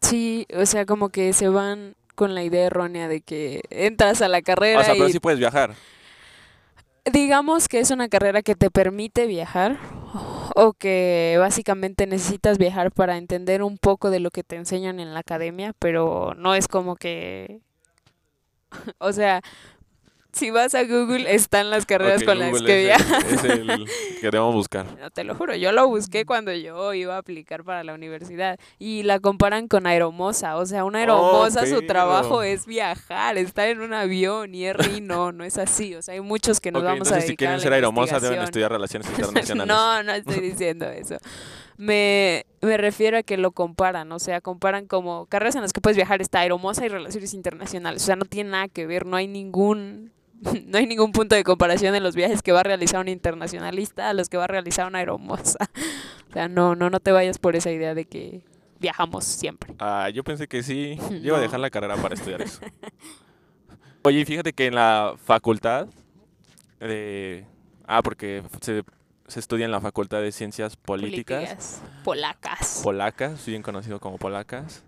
Sí, 0.00 0.46
o 0.54 0.66
sea, 0.66 0.86
como 0.86 1.08
que 1.08 1.32
se 1.32 1.48
van 1.48 1.96
con 2.16 2.34
la 2.34 2.42
idea 2.42 2.66
errónea 2.66 3.06
de 3.06 3.20
que 3.20 3.62
entras 3.70 4.22
a 4.22 4.28
la 4.28 4.42
carrera 4.42 4.80
O 4.80 4.84
sea, 4.84 4.94
pero 4.94 5.08
y 5.08 5.12
sí 5.12 5.20
puedes 5.20 5.38
viajar. 5.38 5.74
digamos 7.04 7.68
que 7.68 7.78
es 7.78 7.92
una 7.92 8.08
carrera 8.08 8.42
que 8.42 8.56
te 8.56 8.70
permite 8.70 9.26
viajar 9.26 9.78
o 10.56 10.72
que 10.72 11.36
básicamente 11.38 12.06
necesitas 12.06 12.58
viajar 12.58 12.90
para 12.90 13.16
entender 13.18 13.62
un 13.62 13.78
poco 13.78 14.10
de 14.10 14.20
lo 14.20 14.30
que 14.30 14.42
te 14.42 14.56
enseñan 14.56 14.98
en 14.98 15.14
la 15.14 15.20
academia, 15.20 15.74
pero 15.78 16.34
no 16.36 16.54
es 16.54 16.66
como 16.66 16.96
que, 16.96 17.60
o 18.98 19.12
sea, 19.12 19.42
Si 20.36 20.50
vas 20.50 20.74
a 20.74 20.84
Google, 20.84 21.34
están 21.34 21.70
las 21.70 21.86
carreras 21.86 22.22
con 22.22 22.38
las 22.38 22.60
que 22.62 22.80
es 22.92 22.98
viajas. 22.98 23.24
el- 23.24 23.34
es 23.34 23.44
el 23.70 23.84
que 24.20 24.30
debemos 24.30 24.54
buscar. 24.54 24.86
No, 25.00 25.10
te 25.10 25.24
lo 25.24 25.34
juro, 25.34 25.54
yo 25.56 25.72
lo 25.72 25.88
busqué 25.88 26.26
cuando 26.26 26.52
yo 26.52 26.92
iba 26.92 27.14
a 27.14 27.18
aplicar 27.18 27.64
para 27.64 27.82
la 27.84 27.94
universidad 27.94 28.58
y 28.78 29.02
la 29.02 29.18
comparan 29.18 29.66
con 29.66 29.86
Aeromosa, 29.86 30.56
o 30.56 30.66
sea, 30.66 30.84
una 30.84 30.98
Aeromosa 30.98 31.66
su 31.66 31.82
trabajo 31.86 32.42
es 32.42 32.66
viajar, 32.66 33.38
estar 33.38 33.68
en 33.68 33.80
un 33.80 33.94
avión 33.94 34.54
y 34.54 34.70
RI 34.72 35.00
no, 35.00 35.32
no 35.32 35.42
es 35.44 35.56
así, 35.56 35.94
o 35.94 36.02
sea, 36.02 36.14
hay 36.14 36.20
muchos 36.20 36.60
que 36.60 36.70
nos 36.70 36.82
vamos 36.82 37.08
a 37.10 37.16
entonces 37.16 37.22
si 37.22 37.26
dedicar 37.28 37.36
quieren 37.38 37.54
a 37.54 37.56
la 37.56 37.62
ser 37.62 37.72
aeromosas 37.72 38.20
deben 38.22 38.42
estudiar 38.42 38.70
relaciones 38.72 39.08
internacionales. 39.08 39.66
No, 39.76 40.02
no 40.02 40.12
estoy 40.12 40.40
diciendo 40.50 40.86
eso. 40.86 41.16
Me, 41.78 42.46
me 42.62 42.76
refiero 42.76 43.18
a 43.18 43.22
que 43.22 43.36
lo 43.36 43.52
comparan, 43.52 44.10
o 44.12 44.18
sea, 44.18 44.40
comparan 44.40 44.86
como 44.86 45.26
carreras 45.26 45.56
en 45.56 45.62
las 45.62 45.72
que 45.72 45.80
puedes 45.80 45.96
viajar, 45.96 46.20
está 46.22 46.40
aeromosa 46.40 46.84
y 46.84 46.88
relaciones 46.88 47.34
internacionales, 47.34 48.02
o 48.02 48.06
sea, 48.06 48.16
no 48.16 48.24
tiene 48.26 48.50
nada 48.50 48.68
que 48.68 48.86
ver, 48.86 49.06
no 49.06 49.16
hay 49.16 49.28
ningún 49.28 50.12
no 50.66 50.78
hay 50.78 50.86
ningún 50.86 51.12
punto 51.12 51.34
de 51.34 51.44
comparación 51.44 51.94
en 51.94 52.02
los 52.02 52.14
viajes 52.14 52.42
que 52.42 52.52
va 52.52 52.60
a 52.60 52.64
realizar 52.64 53.00
un 53.00 53.08
internacionalista 53.08 54.10
a 54.10 54.14
los 54.14 54.28
que 54.28 54.36
va 54.36 54.44
a 54.44 54.48
realizar 54.48 54.86
una 54.86 54.98
aeromosa. 54.98 55.58
O 56.28 56.32
sea, 56.36 56.48
no, 56.48 56.74
no, 56.74 56.90
no 56.90 57.00
te 57.00 57.12
vayas 57.12 57.38
por 57.38 57.56
esa 57.56 57.70
idea 57.70 57.94
de 57.94 58.04
que 58.04 58.42
viajamos 58.78 59.24
siempre. 59.24 59.74
Ah, 59.78 60.10
yo 60.10 60.22
pensé 60.22 60.48
que 60.48 60.62
sí. 60.62 60.98
Yo 61.10 61.16
iba 61.28 61.38
a 61.38 61.40
dejar 61.40 61.60
la 61.60 61.70
carrera 61.70 61.96
para 61.96 62.14
estudiar 62.14 62.42
eso. 62.42 62.60
Oye, 64.02 64.22
fíjate 64.26 64.52
que 64.52 64.66
en 64.66 64.74
la 64.74 65.14
facultad 65.24 65.86
de... 66.78 67.46
Ah, 67.86 68.02
porque 68.02 68.42
se, 68.60 68.82
se 69.28 69.40
estudia 69.40 69.64
en 69.64 69.70
la 69.70 69.80
Facultad 69.80 70.20
de 70.20 70.32
Ciencias 70.32 70.76
Políticas, 70.76 71.38
Políticas 71.38 71.82
polacas. 72.04 72.80
polacas, 72.82 73.46
bien 73.46 73.62
conocido 73.62 73.98
como 74.00 74.18
polacas. 74.18 74.84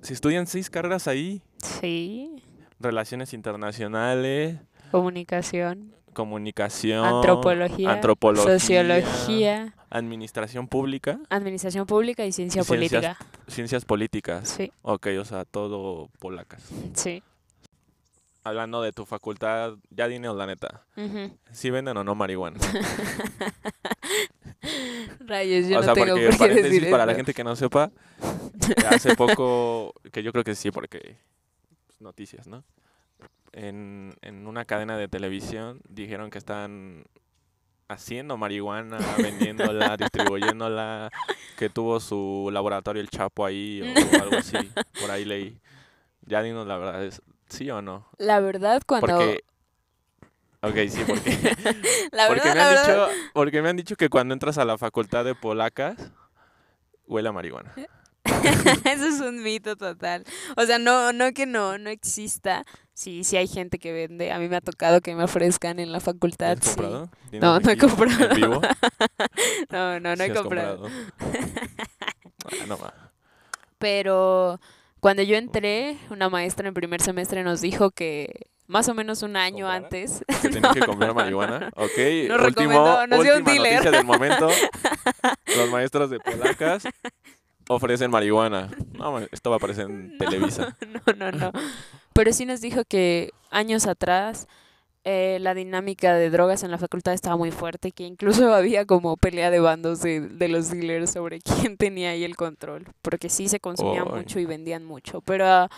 Se 0.00 0.12
estudian 0.14 0.46
seis 0.46 0.70
carreras 0.70 1.06
ahí. 1.06 1.42
sí, 1.58 2.42
Relaciones 2.80 3.34
internacionales, 3.34 4.56
comunicación, 4.92 5.92
comunicación, 6.12 7.04
antropología, 7.04 7.92
antropología, 7.92 8.58
sociología, 8.58 9.74
administración 9.90 10.68
pública, 10.68 11.18
administración 11.28 11.86
pública 11.86 12.24
y 12.24 12.32
ciencia 12.32 12.62
Y 12.62 12.64
ciencias 12.64 13.02
política. 13.02 13.16
ciencias 13.48 13.84
políticas. 13.84 14.48
Sí, 14.48 14.72
Ok, 14.82 15.08
o 15.20 15.24
sea, 15.24 15.44
todo 15.44 16.08
polacas. 16.18 16.62
sí. 16.94 17.22
Hablando 18.44 18.80
de 18.80 18.92
tu 18.92 19.04
facultad, 19.04 19.74
ya 19.90 20.08
dinos 20.08 20.34
la 20.34 20.46
neta. 20.46 20.82
Ujú. 20.96 21.36
¿Sí 21.52 21.68
venden 21.68 21.98
o 21.98 22.04
no 22.04 22.14
marihuana? 22.14 22.58
Rayos, 25.20 25.68
yo 25.68 25.78
o 25.78 25.80
no 25.80 25.84
sea, 25.84 25.94
tengo 25.94 26.06
porque 26.14 26.24
por 26.24 26.32
qué 26.32 26.38
paréntesis 26.38 26.72
decir 26.72 26.90
para 26.90 27.04
la 27.04 27.14
gente 27.14 27.34
que 27.34 27.44
no 27.44 27.54
sepa, 27.56 27.90
hace 28.88 29.14
poco, 29.16 29.92
que 30.12 30.22
yo 30.22 30.32
creo 30.32 30.44
que 30.44 30.54
sí, 30.54 30.70
porque 30.70 31.18
noticias, 32.00 32.46
¿no? 32.46 32.64
En, 33.52 34.14
en 34.22 34.46
una 34.46 34.64
cadena 34.64 34.96
de 34.96 35.08
televisión 35.08 35.80
dijeron 35.88 36.30
que 36.30 36.38
están 36.38 37.04
haciendo 37.88 38.36
marihuana, 38.36 38.98
vendiéndola, 39.18 39.96
distribuyéndola, 39.96 41.10
que 41.56 41.70
tuvo 41.70 42.00
su 42.00 42.50
laboratorio 42.52 43.00
el 43.00 43.08
Chapo 43.10 43.44
ahí 43.44 43.82
o 43.82 43.84
algo 44.22 44.36
así, 44.38 44.56
por 45.00 45.10
ahí 45.10 45.24
leí. 45.24 45.58
Ya 46.22 46.42
dinos 46.42 46.66
la 46.66 46.76
verdad, 46.76 47.04
¿es 47.04 47.22
¿sí 47.48 47.70
o 47.70 47.80
no? 47.80 48.06
La 48.18 48.40
verdad, 48.40 48.82
cuando... 48.86 49.06
Porque... 49.06 49.44
Ok, 50.60 50.74
sí, 50.90 51.02
porque... 51.06 51.30
la 52.12 52.26
Porque 52.26 52.48
verdad, 52.48 52.54
me, 52.54 52.54
la 52.54 52.68
han 52.68 52.74
verdad... 52.74 53.08
dicho, 53.08 53.20
porque 53.32 53.62
me 53.62 53.68
han 53.70 53.76
dicho 53.76 53.96
que 53.96 54.08
cuando 54.08 54.34
entras 54.34 54.58
a 54.58 54.64
la 54.64 54.76
facultad 54.76 55.24
de 55.24 55.34
polacas, 55.34 56.10
huele 57.06 57.28
a 57.28 57.32
marihuana. 57.32 57.72
Eso 58.84 59.06
es 59.06 59.20
un 59.20 59.42
mito 59.42 59.76
total. 59.76 60.24
O 60.56 60.64
sea, 60.64 60.78
no, 60.78 61.12
no 61.12 61.32
que 61.32 61.46
no, 61.46 61.78
no 61.78 61.90
exista. 61.90 62.64
Sí, 62.94 63.22
sí 63.24 63.36
hay 63.36 63.46
gente 63.46 63.78
que 63.78 63.92
vende. 63.92 64.32
A 64.32 64.38
mí 64.38 64.48
me 64.48 64.56
ha 64.56 64.60
tocado 64.60 65.00
que 65.00 65.14
me 65.14 65.24
ofrezcan 65.24 65.78
en 65.78 65.92
la 65.92 66.00
facultad. 66.00 66.52
¿Has 66.52 66.64
sí. 66.64 66.70
comprado? 66.76 67.10
¿Tienes 67.30 67.42
No, 67.42 67.60
no 67.60 67.70
he 67.70 67.78
comprado. 67.78 68.30
¿En 68.30 68.36
vivo? 68.36 68.60
No, 69.70 70.00
no, 70.00 70.16
no 70.16 70.16
Sí 70.16 70.22
he 70.22 70.32
has 70.32 70.38
comprado. 70.38 70.86
Ah, 72.44 72.64
no 72.66 72.78
ma. 72.78 72.92
Pero 73.78 74.60
cuando 75.00 75.22
yo 75.22 75.36
entré, 75.36 75.96
una 76.10 76.28
maestra 76.28 76.66
en 76.68 76.74
primer 76.74 77.00
semestre 77.00 77.44
nos 77.44 77.60
dijo 77.60 77.90
que 77.90 78.48
más 78.66 78.88
o 78.88 78.94
menos 78.94 79.22
un 79.22 79.36
año 79.36 79.66
¿Comprara? 79.66 79.76
antes. 79.76 80.24
Que 80.42 80.48
tenía 80.48 80.70
que 80.74 80.80
comprar 80.80 81.14
marihuana. 81.14 81.70
Ok, 81.76 81.98
Nos 82.28 82.46
último, 82.46 83.06
nos 83.06 83.22
dio 83.22 83.32
un 83.34 83.38
última 83.38 83.52
dealer. 83.52 83.72
noticia 83.74 83.90
del 83.92 84.04
momento. 84.04 84.48
Los 85.56 85.70
maestros 85.70 86.10
de 86.10 86.18
polacas 86.20 86.82
ofrecen 87.68 88.10
marihuana. 88.10 88.70
No, 88.98 89.18
esto 89.20 89.50
va 89.50 89.56
a 89.56 89.58
aparecer 89.58 89.86
en 89.90 90.16
Televisa. 90.18 90.76
No, 91.16 91.30
no, 91.30 91.32
no. 91.32 91.52
Pero 92.12 92.32
sí 92.32 92.44
nos 92.46 92.60
dijo 92.60 92.84
que 92.84 93.30
años 93.50 93.86
atrás 93.86 94.48
eh, 95.04 95.38
la 95.40 95.54
dinámica 95.54 96.14
de 96.14 96.28
drogas 96.30 96.64
en 96.64 96.70
la 96.70 96.78
facultad 96.78 97.14
estaba 97.14 97.36
muy 97.36 97.50
fuerte, 97.50 97.92
que 97.92 98.04
incluso 98.04 98.52
había 98.54 98.84
como 98.84 99.16
pelea 99.16 99.50
de 99.50 99.60
bandos 99.60 100.02
de, 100.02 100.20
de 100.20 100.48
los 100.48 100.70
dealers 100.70 101.12
sobre 101.12 101.40
quién 101.40 101.76
tenía 101.76 102.10
ahí 102.10 102.24
el 102.24 102.36
control, 102.36 102.86
porque 103.02 103.28
sí 103.30 103.48
se 103.48 103.60
consumía 103.60 104.04
mucho 104.04 104.38
y 104.40 104.44
vendían 104.44 104.84
mucho, 104.84 105.20
pero 105.22 105.46
ah, 105.46 105.70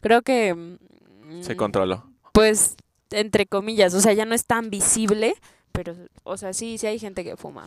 creo 0.00 0.22
que... 0.22 0.54
mm, 0.54 1.42
Se 1.42 1.56
controló. 1.56 2.04
Pues, 2.32 2.76
entre 3.10 3.46
comillas, 3.46 3.94
o 3.94 4.00
sea, 4.00 4.12
ya 4.12 4.24
no 4.24 4.34
es 4.34 4.44
tan 4.44 4.68
visible, 4.70 5.34
pero, 5.72 5.94
o 6.24 6.36
sea, 6.36 6.52
sí, 6.52 6.76
sí 6.78 6.86
hay 6.88 6.98
gente 6.98 7.22
que 7.24 7.36
fuma. 7.36 7.66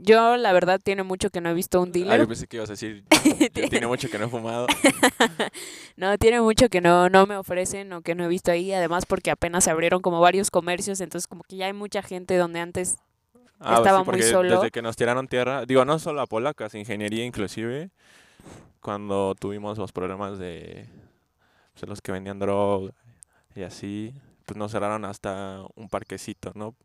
Yo, 0.00 0.36
la 0.36 0.52
verdad, 0.52 0.80
tiene 0.82 1.02
mucho 1.02 1.30
que 1.30 1.40
no 1.40 1.50
he 1.50 1.54
visto 1.54 1.80
un 1.80 1.88
Ah, 1.88 1.92
dealer. 1.92 2.20
yo 2.20 2.28
pensé 2.28 2.46
que 2.46 2.56
ibas 2.56 2.68
a 2.70 2.72
decir, 2.74 3.04
"Ya 3.54 3.68
tiene 3.68 3.86
mucho 3.86 4.08
que 4.08 4.18
no 4.18 4.26
he 4.26 4.28
fumado. 4.28 4.66
No, 5.96 6.16
tiene 6.16 6.40
mucho 6.40 6.68
que 6.68 6.80
no, 6.80 7.08
no 7.08 7.26
me 7.26 7.36
ofrecen 7.36 7.92
o 7.92 8.02
que 8.02 8.14
no 8.14 8.24
he 8.24 8.28
visto 8.28 8.52
ahí, 8.52 8.72
además 8.72 9.04
porque 9.04 9.32
apenas 9.32 9.64
se 9.64 9.70
abrieron 9.70 10.00
como 10.00 10.20
varios 10.20 10.50
comercios, 10.50 11.00
entonces 11.00 11.26
como 11.26 11.42
que 11.42 11.56
ya 11.56 11.66
hay 11.66 11.72
mucha 11.72 12.02
gente 12.02 12.36
donde 12.36 12.60
antes 12.60 12.98
Ah, 13.58 13.74
Estaba 13.78 13.98
muy 13.98 14.04
porque 14.04 14.22
solo. 14.22 14.54
Desde 14.54 14.70
que 14.70 14.80
nos 14.82 14.94
tiraron 14.94 15.26
tierra, 15.26 15.66
digo, 15.66 15.84
no 15.84 15.98
solo 15.98 16.20
a 16.20 16.26
polacas, 16.28 16.74
ingeniería 16.76 17.24
inclusive, 17.24 17.90
cuando 18.80 19.34
tuvimos 19.34 19.76
los 19.78 19.90
problemas 19.90 20.38
de 20.38 20.86
pues, 21.72 21.80
de 21.80 21.86
los 21.88 22.00
que 22.00 22.12
vendían 22.12 22.38
droga 22.38 22.92
y 23.56 23.62
así, 23.62 24.14
pues 24.46 24.56
nos 24.56 24.70
cerraron 24.70 25.04
hasta 25.04 25.62
un 25.74 25.88
parquecito, 25.88 26.52
¿no? 26.54 26.76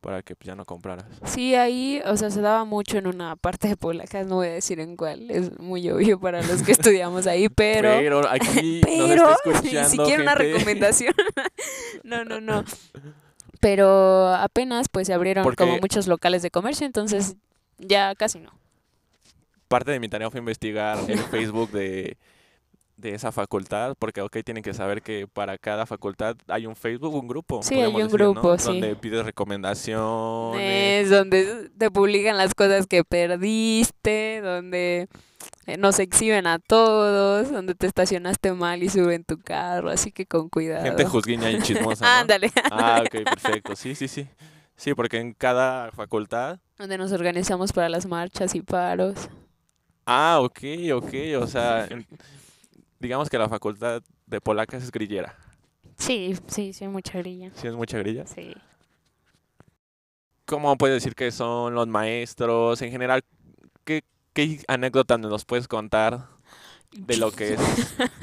Para 0.00 0.22
que 0.22 0.34
ya 0.40 0.54
no 0.54 0.64
compraras. 0.64 1.04
sí 1.24 1.54
ahí, 1.54 2.00
o 2.06 2.16
sea, 2.16 2.30
se 2.30 2.40
daba 2.40 2.64
mucho 2.64 2.96
en 2.96 3.06
una 3.06 3.36
parte 3.36 3.68
de 3.68 3.76
Polacas, 3.76 4.26
no 4.26 4.36
voy 4.36 4.48
a 4.48 4.52
decir 4.52 4.80
en 4.80 4.96
cuál, 4.96 5.30
es 5.30 5.58
muy 5.58 5.90
obvio 5.90 6.18
para 6.18 6.40
los 6.42 6.62
que 6.62 6.72
estudiamos 6.72 7.26
ahí, 7.26 7.50
pero 7.50 8.26
aquí 8.30 8.80
pero 8.82 9.16
nos 9.26 9.32
está 9.32 9.50
ni 9.50 9.54
escuchando 9.68 9.88
siquiera 9.90 10.22
una 10.22 10.34
recomendación. 10.34 11.12
no, 12.02 12.24
no, 12.24 12.40
no. 12.40 12.64
Pero 13.60 14.28
apenas 14.34 14.88
pues 14.88 15.06
se 15.06 15.12
abrieron 15.12 15.44
Porque- 15.44 15.64
como 15.64 15.78
muchos 15.78 16.06
locales 16.06 16.40
de 16.40 16.50
comercio, 16.50 16.86
entonces 16.86 17.36
ya 17.78 18.14
casi 18.14 18.38
no. 18.40 18.52
Parte 19.68 19.92
de 19.92 20.00
mi 20.00 20.08
tarea 20.08 20.30
fue 20.30 20.40
investigar 20.40 20.98
el 21.08 21.18
Facebook 21.18 21.70
de, 21.72 22.16
de 23.00 23.14
esa 23.14 23.32
facultad, 23.32 23.94
porque 23.98 24.20
ok, 24.20 24.38
tienen 24.44 24.62
que 24.62 24.74
saber 24.74 25.02
que 25.02 25.26
para 25.26 25.58
cada 25.58 25.86
facultad 25.86 26.36
hay 26.48 26.66
un 26.66 26.76
Facebook, 26.76 27.14
un 27.14 27.26
grupo. 27.28 27.62
Sí, 27.62 27.74
hay 27.74 27.86
un 27.92 28.02
decir, 28.02 28.20
¿no? 28.20 28.32
grupo, 28.34 28.58
sí. 28.58 28.66
Donde 28.66 28.96
pides 28.96 29.24
recomendaciones. 29.24 31.04
Es 31.04 31.10
donde 31.10 31.70
te 31.76 31.90
publican 31.90 32.36
las 32.36 32.54
cosas 32.54 32.86
que 32.86 33.04
perdiste, 33.04 34.40
donde 34.42 35.08
eh, 35.66 35.76
nos 35.76 35.98
exhiben 35.98 36.46
a 36.46 36.58
todos, 36.58 37.50
donde 37.50 37.74
te 37.74 37.86
estacionaste 37.86 38.52
mal 38.52 38.82
y 38.82 38.88
suben 38.88 39.24
tu 39.24 39.38
carro, 39.38 39.90
así 39.90 40.12
que 40.12 40.26
con 40.26 40.48
cuidado. 40.48 40.84
Gente 40.84 41.04
juzguiña 41.04 41.50
y 41.50 41.60
chismosa. 41.62 42.04
¿no? 42.04 42.10
Ándale, 42.20 42.50
Ah, 42.70 43.02
ok, 43.04 43.24
perfecto. 43.24 43.76
Sí, 43.76 43.94
sí, 43.94 44.08
sí. 44.08 44.26
Sí, 44.76 44.94
porque 44.94 45.18
en 45.18 45.34
cada 45.34 45.92
facultad. 45.92 46.58
donde 46.78 46.96
nos 46.96 47.12
organizamos 47.12 47.72
para 47.72 47.88
las 47.90 48.06
marchas 48.06 48.54
y 48.54 48.62
paros. 48.62 49.28
Ah, 50.06 50.40
ok, 50.40 50.58
ok. 50.94 51.12
O 51.40 51.46
sea, 51.46 51.86
digamos 53.00 53.28
que 53.28 53.38
la 53.38 53.48
facultad 53.48 54.02
de 54.26 54.40
polacas 54.40 54.82
es 54.84 54.92
grillera. 54.92 55.36
Sí, 55.96 56.36
sí, 56.46 56.72
sí, 56.72 56.86
mucha 56.86 57.18
grilla. 57.18 57.50
¿Sí 57.54 57.66
es 57.66 57.74
mucha 57.74 57.98
grilla? 57.98 58.26
Sí. 58.26 58.54
¿Cómo 60.46 60.76
puedes 60.76 60.96
decir 60.96 61.14
que 61.14 61.30
son 61.30 61.74
los 61.74 61.86
maestros? 61.86 62.80
En 62.82 62.90
general, 62.90 63.22
¿qué, 63.84 64.02
qué 64.32 64.60
anécdotas 64.68 65.18
nos 65.20 65.44
puedes 65.44 65.68
contar 65.68 66.26
de 66.92 67.16
lo 67.16 67.30
que 67.30 67.54
es 67.54 67.60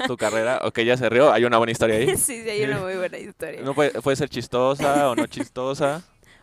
tu 0.06 0.16
carrera? 0.18 0.60
Ok, 0.64 0.80
ya 0.80 0.96
se 0.96 1.08
rió. 1.08 1.32
Hay 1.32 1.44
una 1.44 1.58
buena 1.58 1.72
historia 1.72 1.96
ahí. 1.96 2.16
sí, 2.16 2.42
sí, 2.42 2.50
hay 2.50 2.64
una 2.64 2.80
muy 2.80 2.96
buena 2.96 3.18
historia. 3.18 3.62
No 3.62 3.74
puede, 3.74 3.90
puede 4.02 4.16
ser 4.16 4.28
chistosa 4.28 5.10
o 5.10 5.16
no 5.16 5.26
chistosa. 5.26 6.02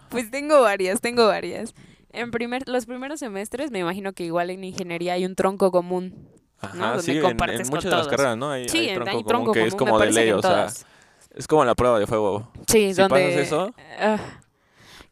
Pues 0.10 0.32
tengo 0.32 0.62
varias, 0.62 1.02
tengo 1.02 1.28
varias. 1.28 1.74
En 2.12 2.32
primer, 2.32 2.68
los 2.70 2.86
primeros 2.86 3.20
semestres, 3.20 3.72
me 3.72 3.80
imagino 3.80 4.14
que 4.14 4.24
igual 4.24 4.50
en 4.50 4.64
ingeniería 4.64 5.14
hay 5.14 5.26
un 5.26 5.36
tronco 5.36 5.72
común. 5.72 6.30
Ajá, 6.66 6.88
Donde 6.88 7.04
sí, 7.04 7.12
en- 7.12 7.26
en, 7.26 7.34
con 7.34 7.40
muchas 7.40 7.60
de 7.66 7.70
las 7.70 7.84
todos. 7.90 8.08
carreras, 8.08 8.38
¿no? 8.38 8.52
Hay, 8.52 8.68
Sí, 8.70 8.78
hay 8.90 8.94
tronco 8.96 9.10
hay 9.10 9.16
común 9.16 9.28
tronco 9.28 9.52
que 9.52 9.66
es 9.66 9.74
común, 9.76 9.88
como 9.94 10.00
de 10.00 10.12
ley, 10.12 10.32
o 10.32 10.42
sea, 10.42 10.68
es 11.36 11.48
como 11.48 11.66
la 11.66 11.76
prueba 11.76 12.00
de 12.00 12.08
fuego. 12.08 12.52
Sí, 12.68 12.94
si 12.94 13.02
donde... 13.02 13.08
pasas 13.26 13.38
eso- 13.48 13.74
ah, 14.00 14.18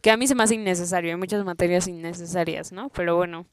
que 0.02 0.12
a 0.12 0.18
mí 0.18 0.28
se 0.28 0.36
me 0.36 0.44
hace 0.44 0.56
innecesario, 0.56 1.12
hay 1.12 1.18
muchas 1.18 1.44
materias 1.46 1.88
innecesarias, 1.88 2.72
¿no? 2.72 2.90
Pero 2.90 3.16
bueno. 3.16 3.46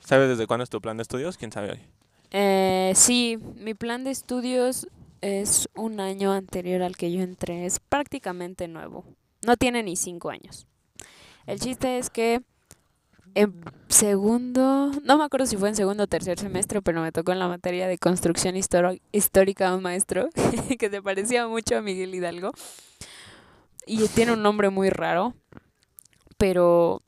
¿Sabes 0.00 0.28
desde 0.28 0.46
cuándo 0.46 0.64
es 0.64 0.68
tu 0.70 0.80
plan 0.82 0.98
de 0.98 1.02
estudios? 1.02 1.38
¿Quién 1.38 1.50
sabe 1.50 1.70
hoy? 1.72 1.80
Eh, 2.30 2.92
sí, 2.94 3.38
mi 3.56 3.72
plan 3.72 4.04
de 4.04 4.10
estudios 4.10 4.86
es 5.22 5.68
un 5.74 5.98
año 6.00 6.32
anterior 6.32 6.82
al 6.82 6.96
que 6.96 7.10
yo 7.10 7.22
entré, 7.22 7.64
es 7.64 7.78
prácticamente 7.80 8.68
nuevo. 8.68 9.04
No 9.46 9.56
tiene 9.56 9.82
ni 9.82 9.96
cinco 9.96 10.28
años. 10.28 10.66
El 11.46 11.58
chiste 11.60 11.96
es 11.98 12.10
que 12.10 12.42
en 13.34 13.54
segundo, 13.88 14.92
no 15.02 15.18
me 15.18 15.24
acuerdo 15.24 15.46
si 15.46 15.56
fue 15.56 15.68
en 15.68 15.76
segundo 15.76 16.04
o 16.04 16.06
tercer 16.06 16.38
semestre, 16.38 16.82
pero 16.82 17.02
me 17.02 17.12
tocó 17.12 17.32
en 17.32 17.38
la 17.38 17.48
materia 17.48 17.88
de 17.88 17.98
construcción 17.98 18.56
histórica 18.56 19.74
un 19.74 19.82
maestro 19.82 20.28
que 20.78 20.90
se 20.90 21.02
parecía 21.02 21.48
mucho 21.48 21.76
a 21.76 21.82
Miguel 21.82 22.14
Hidalgo. 22.14 22.52
Y 23.86 24.08
tiene 24.08 24.32
un 24.32 24.42
nombre 24.42 24.70
muy 24.70 24.88
raro, 24.88 25.34
pero 26.38 27.02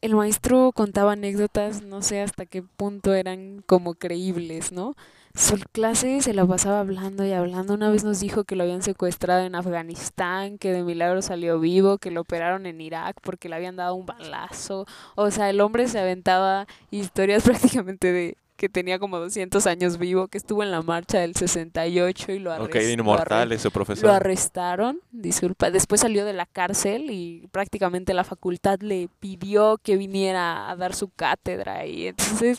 el 0.00 0.14
maestro 0.14 0.70
contaba 0.72 1.12
anécdotas, 1.12 1.82
no 1.82 2.02
sé 2.02 2.20
hasta 2.20 2.46
qué 2.46 2.62
punto 2.62 3.14
eran 3.14 3.62
como 3.66 3.94
creíbles, 3.94 4.70
¿no? 4.70 4.94
Su 5.36 5.56
clase 5.72 6.22
se 6.22 6.32
la 6.32 6.46
pasaba 6.46 6.78
hablando 6.78 7.26
y 7.26 7.32
hablando. 7.32 7.74
Una 7.74 7.90
vez 7.90 8.04
nos 8.04 8.20
dijo 8.20 8.44
que 8.44 8.54
lo 8.54 8.62
habían 8.62 8.82
secuestrado 8.82 9.44
en 9.44 9.56
Afganistán, 9.56 10.58
que 10.58 10.70
de 10.70 10.84
milagro 10.84 11.22
salió 11.22 11.58
vivo, 11.58 11.98
que 11.98 12.12
lo 12.12 12.20
operaron 12.20 12.66
en 12.66 12.80
Irak 12.80 13.16
porque 13.20 13.48
le 13.48 13.56
habían 13.56 13.74
dado 13.74 13.96
un 13.96 14.06
balazo. 14.06 14.86
O 15.16 15.32
sea, 15.32 15.50
el 15.50 15.60
hombre 15.60 15.88
se 15.88 15.98
aventaba 15.98 16.68
historias 16.92 17.42
prácticamente 17.44 18.12
de 18.12 18.36
que 18.56 18.68
tenía 18.68 19.00
como 19.00 19.18
200 19.18 19.66
años 19.66 19.98
vivo, 19.98 20.28
que 20.28 20.38
estuvo 20.38 20.62
en 20.62 20.70
la 20.70 20.82
marcha 20.82 21.18
del 21.18 21.34
68 21.34 22.30
y 22.30 22.38
lo 22.38 22.52
arrestaron. 22.52 22.86
Ok, 22.86 22.98
inmortal 23.00 23.50
ese 23.50 23.72
profesor. 23.72 24.04
Lo 24.04 24.12
arrestaron, 24.14 25.00
disculpa. 25.10 25.72
Después 25.72 26.00
salió 26.00 26.24
de 26.24 26.34
la 26.34 26.46
cárcel 26.46 27.10
y 27.10 27.48
prácticamente 27.50 28.14
la 28.14 28.22
facultad 28.22 28.78
le 28.80 29.08
pidió 29.18 29.78
que 29.82 29.96
viniera 29.96 30.70
a 30.70 30.76
dar 30.76 30.94
su 30.94 31.08
cátedra. 31.08 31.84
Y 31.86 32.06
entonces, 32.06 32.58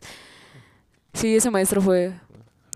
sí, 1.13 1.37
ese 1.37 1.49
maestro 1.49 1.81
fue 1.81 2.13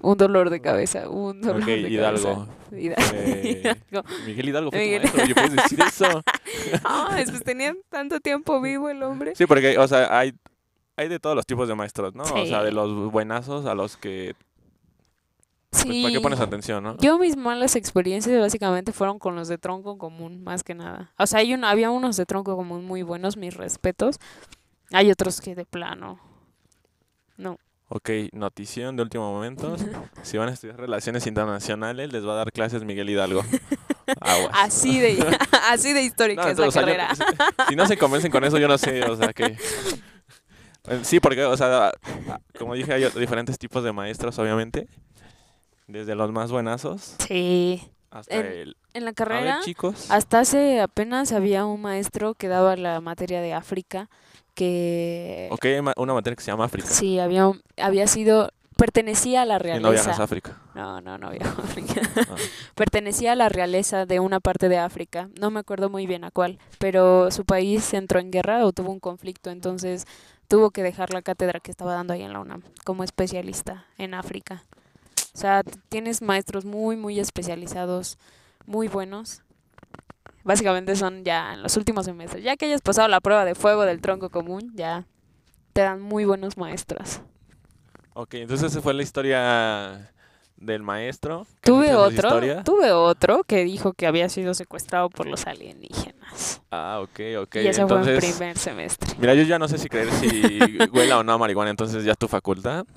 un 0.02 0.18
dolor 0.18 0.50
de 0.50 0.62
cabeza, 0.62 1.10
un 1.10 1.42
dolor 1.42 1.66
de 1.66 1.78
Hidalgo. 1.90 2.46
cabeza. 2.46 2.56
Hida- 2.72 2.96
Eh, 3.14 3.76
Hidalgo. 3.92 4.10
Miguel 4.26 4.50
Hidalgo 4.50 4.72
fue 4.72 4.80
tu 4.80 4.86
Miguel- 4.86 5.02
maestro, 5.02 5.24
oye, 5.24 5.34
¿puedes 5.36 5.56
decir 5.56 5.80
eso? 5.82 6.24
Ay, 6.86 7.26
pues 7.26 7.44
tenía 7.44 7.76
tanto 7.90 8.20
tiempo 8.20 8.62
vivo 8.62 8.90
el 8.90 9.02
hombre. 9.04 9.34
Sí, 9.36 9.46
porque, 9.46 9.78
o 9.78 9.88
sea, 9.88 10.18
hay, 10.18 10.34
hay 10.96 11.08
de 11.08 11.20
todos 11.20 11.36
los 11.36 11.46
tipos 11.46 11.68
de 11.68 11.76
maestros, 11.76 12.14
¿no? 12.16 12.24
O 12.24 12.46
sea, 12.46 12.64
de 12.64 12.72
los 12.72 13.12
buenazos 13.12 13.66
a 13.66 13.74
los 13.76 13.98
que, 13.98 14.36
pues, 15.72 15.84
Sí. 15.84 16.02
¿para 16.04 16.14
qué 16.14 16.20
pones 16.22 16.40
atención, 16.40 16.84
no? 16.84 16.98
Yo 16.98 17.18
mis 17.20 17.38
malas 17.38 17.76
experiencias 17.76 18.40
básicamente 18.40 18.92
fueron 18.92 19.20
con 19.20 19.36
los 19.36 19.48
de 19.48 19.58
tronco 19.58 19.98
común, 19.98 20.44
más 20.44 20.64
que 20.64 20.74
nada. 20.76 21.12
O 21.18 21.28
sea, 21.28 21.40
hay 21.40 21.54
un, 21.54 21.64
había 21.64 21.90
unos 21.92 22.18
de 22.18 22.26
tronco 22.26 22.56
común 22.56 22.86
muy 22.86 23.02
buenos, 23.04 23.38
mis 23.38 23.54
respetos. 23.56 24.20
Hay 24.92 25.12
otros 25.12 25.42
que 25.42 25.54
de 25.56 25.66
plano. 25.66 26.20
No. 27.38 27.58
Ok, 27.92 28.10
notición 28.34 28.96
de 28.96 29.04
último 29.04 29.32
momento. 29.32 29.76
Si 30.24 30.38
van 30.38 30.50
a 30.50 30.52
estudiar 30.52 30.78
relaciones 30.78 31.26
internacionales, 31.28 32.12
les 32.14 32.26
va 32.26 32.34
a 32.34 32.36
dar 32.36 32.52
clases 32.52 32.84
Miguel 32.84 33.10
Hidalgo. 33.10 33.42
Aguas. 34.22 34.52
Así 34.54 35.00
de, 35.00 35.24
así 35.70 35.94
de 35.94 36.04
histórica 36.04 36.44
No, 36.44 36.50
es 36.50 36.58
la 36.60 36.68
o 36.68 36.72
sea, 36.72 36.82
yo- 36.82 36.86
carrera. 36.88 37.10
si, 37.68 37.76
no 37.76 37.88
se 37.88 37.98
convencen 37.98 38.32
con 38.32 38.44
eso, 38.44 38.58
yo 38.58 38.68
no 38.68 38.78
sé, 38.78 39.04
o 39.04 39.16
sea, 39.16 39.34
que... 39.34 39.58
Sí, 41.04 41.20
porque, 41.20 41.44
o 41.46 41.56
sea, 41.58 41.92
como 42.58 42.74
dije, 42.74 42.92
hay 42.94 43.06
diferentes 43.12 43.58
tipos 43.60 43.84
de 43.84 43.92
maestros, 43.92 44.38
obviamente. 44.40 44.88
Desde 45.88 46.16
los 46.16 46.32
más 46.32 46.52
buenazos 46.52 47.16
Sí. 47.28 47.82
Hasta 48.12 48.36
En- 48.36 48.46
el... 48.46 48.78
En 48.94 49.06
la 49.06 49.12
ver, 49.12 49.16
carrera, 49.16 49.60
chicos. 49.64 50.10
hasta 50.10 50.40
hace 50.40 50.82
apenas 50.82 51.32
había 51.32 51.66
un 51.66 51.82
maestro 51.82 52.34
que 52.34 52.48
daba 52.48 52.76
la 52.76 53.02
materia 53.02 53.40
de 53.42 53.54
África, 53.54 54.10
que 54.56 55.48
Ok, 55.52 55.66
una 55.98 56.14
materia 56.14 56.36
que 56.36 56.44
se 56.44 56.52
llama 56.52 56.66
África. 56.66 56.88
sí, 56.88 57.20
había, 57.20 57.48
un- 57.48 57.62
había 57.78 58.08
sido, 58.08 58.52
pertenecía 58.76 59.44
a 59.44 59.46
la 59.46 59.56
Y 59.56 59.80
no 59.80 59.92
viajas 59.92 60.00
a 60.00 60.04
realeza. 60.12 60.24
África. 60.24 60.58
No, 60.76 61.02
no, 61.02 61.18
no 61.18 61.30
viajó 61.32 61.62
a 61.62 61.66
África. 61.66 62.02
Ah. 62.18 62.36
pertenecía 62.76 63.34
a 63.34 63.36
la 63.36 63.48
realeza 63.50 64.06
de 64.06 64.20
una 64.20 64.40
parte 64.40 64.70
de 64.70 64.78
África, 64.80 65.30
no 65.40 65.52
me 65.52 65.60
acuerdo 65.60 65.90
muy 65.90 66.08
bien 66.08 66.24
a 66.24 66.32
cuál, 66.32 66.60
pero 66.78 67.32
su 67.32 67.46
país 67.46 67.94
entró 67.94 68.20
en 68.20 68.32
guerra 68.32 68.66
o 68.66 68.72
tuvo 68.74 68.92
un 68.92 69.00
conflicto, 69.00 69.50
entonces 69.50 70.06
tuvo 70.48 70.72
que 70.72 70.82
dejar 70.84 71.14
la 71.14 71.22
cátedra 71.22 71.60
que 71.60 71.72
estaba 71.72 71.94
dando 71.94 72.14
ahí 72.14 72.24
en 72.24 72.34
la 72.34 72.40
UNAM 72.40 72.64
como 72.84 73.04
especialista 73.04 73.86
en 73.98 74.14
África. 74.14 74.64
O 75.40 75.42
sea, 75.42 75.64
tienes 75.88 76.22
maestros 76.22 76.66
muy, 76.66 76.98
muy 76.98 77.18
especializados, 77.18 78.18
muy 78.66 78.90
buenos. 78.90 79.42
Básicamente 80.44 80.98
son 80.98 81.24
ya 81.24 81.54
en 81.54 81.64
los 81.64 81.78
últimos 81.78 82.04
semestres. 82.04 82.44
Ya 82.44 82.58
que 82.58 82.66
hayas 82.66 82.82
pasado 82.82 83.08
la 83.08 83.22
prueba 83.22 83.46
de 83.46 83.56
fuego 83.56 83.86
del 83.86 84.02
tronco 84.02 84.32
común, 84.32 84.74
ya 84.76 85.06
te 85.72 85.80
dan 85.80 86.02
muy 86.02 86.26
buenos 86.26 86.58
maestros. 86.58 87.22
Ok, 88.16 88.34
entonces 88.34 88.74
esa 88.74 88.82
fue 88.82 88.94
la 88.94 89.02
historia 89.02 90.12
del 90.58 90.84
maestro. 90.84 91.48
Tuve 91.62 91.96
otro, 91.96 92.42
tuve 92.66 92.92
otro 92.92 93.46
que 93.46 93.64
dijo 93.64 93.94
que 93.94 94.08
había 94.08 94.28
sido 94.28 94.54
secuestrado 94.54 95.10
por 95.10 95.26
los 95.26 95.48
alienígenas. 95.48 96.19
Ah, 96.72 97.00
ok, 97.02 97.20
ok. 97.42 97.56
y 97.56 97.68
ese 97.68 97.86
fue 97.86 97.98
en 97.98 98.04
entonces, 98.04 98.36
primer 98.36 98.58
semestre. 98.58 99.16
mira, 99.20 99.34
yo 99.34 99.44
ya 99.44 99.60
no 99.60 99.68
sé 99.68 99.78
si 99.78 99.90
creer 99.90 100.10
si 100.12 100.78
huela 100.94 101.20
o 101.20 101.24
no 101.24 101.34
a 101.34 101.38
marihuana, 101.38 101.72
entonces 101.72 102.04
ya 102.04 102.14
es 102.14 102.18
tu 102.18 102.28
facultad. 102.28 102.86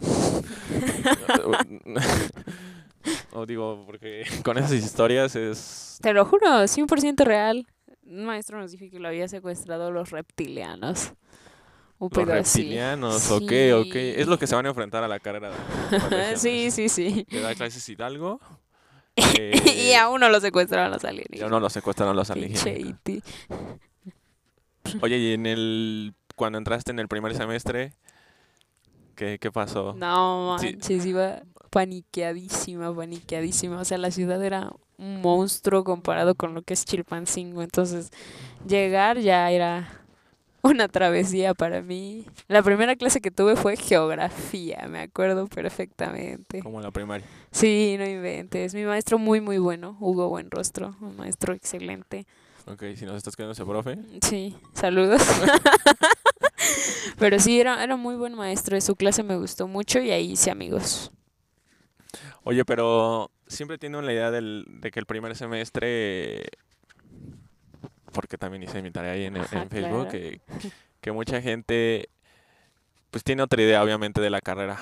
o 3.33 3.47
digo, 3.47 3.85
porque 3.87 4.25
con 4.45 4.59
esas 4.59 4.73
historias 4.73 5.35
es... 5.37 5.99
Te 6.03 6.13
lo 6.13 6.25
juro, 6.25 6.47
100% 6.47 7.25
real. 7.25 7.67
Un 8.05 8.27
maestro 8.27 8.59
nos 8.59 8.73
dijo 8.73 8.85
que 8.91 8.99
lo 8.99 9.09
había 9.09 9.29
secuestrado 9.29 9.91
los 9.91 10.11
reptilianos. 10.11 11.13
Un 11.99 12.11
Los 12.13 12.27
reptilianos, 12.27 13.31
ok, 13.31 13.53
ok. 13.77 13.95
Es 13.95 14.27
lo 14.27 14.37
que 14.37 14.49
se 14.49 14.57
van 14.57 14.67
a 14.67 14.71
enfrentar 14.71 15.05
a 15.05 15.09
la 15.09 15.21
carrera 15.21 15.51
de 15.51 16.37
Sí, 16.39 16.73
sí, 16.73 16.89
sí. 16.89 17.25
Le 17.31 17.41
da 17.41 17.55
clases 17.55 17.89
Hidalgo. 17.89 18.41
Y 19.17 19.91
eh, 19.91 19.97
a 19.97 20.09
uno 20.09 20.29
lo 20.29 20.41
secuestraron 20.41 20.91
los 20.91 21.05
alienígenas. 21.05 21.49
uno 21.49 21.61
lo 21.61 21.69
secuestraron 21.71 22.17
los 22.17 22.31
alienígenas. 22.31 22.97
Oye, 25.01 25.19
y 25.19 25.33
en 25.35 25.47
el... 25.47 26.15
Cuando 26.35 26.59
entraste 26.59 26.91
en 26.91 26.99
el 26.99 27.09
primer 27.09 27.35
semestre, 27.37 27.93
¿qué, 29.15 29.39
qué 29.39 29.53
pasó? 29.53 29.95
No 29.97 30.57
Sí. 30.59 30.73
manches, 30.73 31.05
iba 31.07 31.43
paniqueadísima, 31.71 32.95
paniqueadísima. 32.95 33.79
O 33.81 33.85
sea, 33.85 33.99
la 33.99 34.11
ciudad 34.11 34.43
era 34.43 34.73
un 34.97 35.21
monstruo 35.21 35.85
comparado 35.85 36.35
con 36.35 36.55
lo 36.55 36.63
que 36.63 36.73
es 36.75 36.85
Chilpancingo. 36.87 37.63
Entonces, 37.63 38.11
llegar 38.67 39.19
ya 39.19 39.51
era 39.51 40.02
una 40.63 40.89
travesía 40.89 41.55
para 41.55 41.83
mí. 41.83 42.25
La 42.49 42.63
primera 42.63 42.97
clase 42.97 43.21
que 43.21 43.31
tuve 43.31 43.57
fue 43.57 43.77
geografía, 43.77 44.87
me 44.89 45.01
acuerdo 45.01 45.47
perfectamente. 45.49 46.61
Como 46.61 46.79
en 46.79 46.85
la 46.85 46.91
primaria. 46.91 47.27
Sí, 47.51 47.97
no 47.99 48.07
inventes. 48.07 48.75
Mi 48.75 48.85
maestro 48.85 49.19
muy, 49.19 49.41
muy 49.41 49.59
bueno, 49.59 49.97
Hugo 50.01 50.29
Buenrostro, 50.29 50.97
un 51.01 51.17
maestro 51.17 51.53
excelente. 51.53 52.27
Ok, 52.67 52.85
si 52.95 53.05
nos 53.05 53.17
estás 53.17 53.35
quedando 53.35 53.53
ese 53.53 53.65
profe. 53.65 53.99
Sí, 54.23 54.57
saludos. 54.73 55.21
Pero 57.19 57.39
sí, 57.41 57.61
era, 57.61 57.83
era 57.83 57.97
muy 57.97 58.15
buen 58.15 58.35
maestro, 58.35 58.81
su 58.81 58.95
clase 58.95 59.23
me 59.23 59.37
gustó 59.37 59.67
mucho 59.67 59.99
y 60.01 60.11
ahí 60.13 60.33
hice 60.33 60.51
amigos. 60.51 61.11
Oye, 62.45 62.65
pero 62.65 63.31
siempre 63.47 63.79
tiene 63.79 64.03
la 64.03 64.13
idea 64.13 64.31
del, 64.31 64.65
de 64.69 64.91
que 64.91 64.99
el 64.99 65.07
primer 65.07 65.37
semestre, 65.37 66.43
porque 68.13 68.39
también 68.39 68.63
hice 68.63 68.83
mi 68.83 68.91
tarea 68.91 69.13
ahí 69.13 69.25
en, 69.25 69.35
Facebook, 69.45 69.71
claro. 69.71 70.09
que, 70.09 70.41
que 71.01 71.13
mucha 71.13 71.41
gente 71.41 72.09
pues 73.11 73.25
tiene 73.25 73.43
otra 73.43 73.63
idea 73.63 73.83
obviamente 73.83 74.21
de 74.21 74.31
la 74.31 74.41
carrera. 74.41 74.79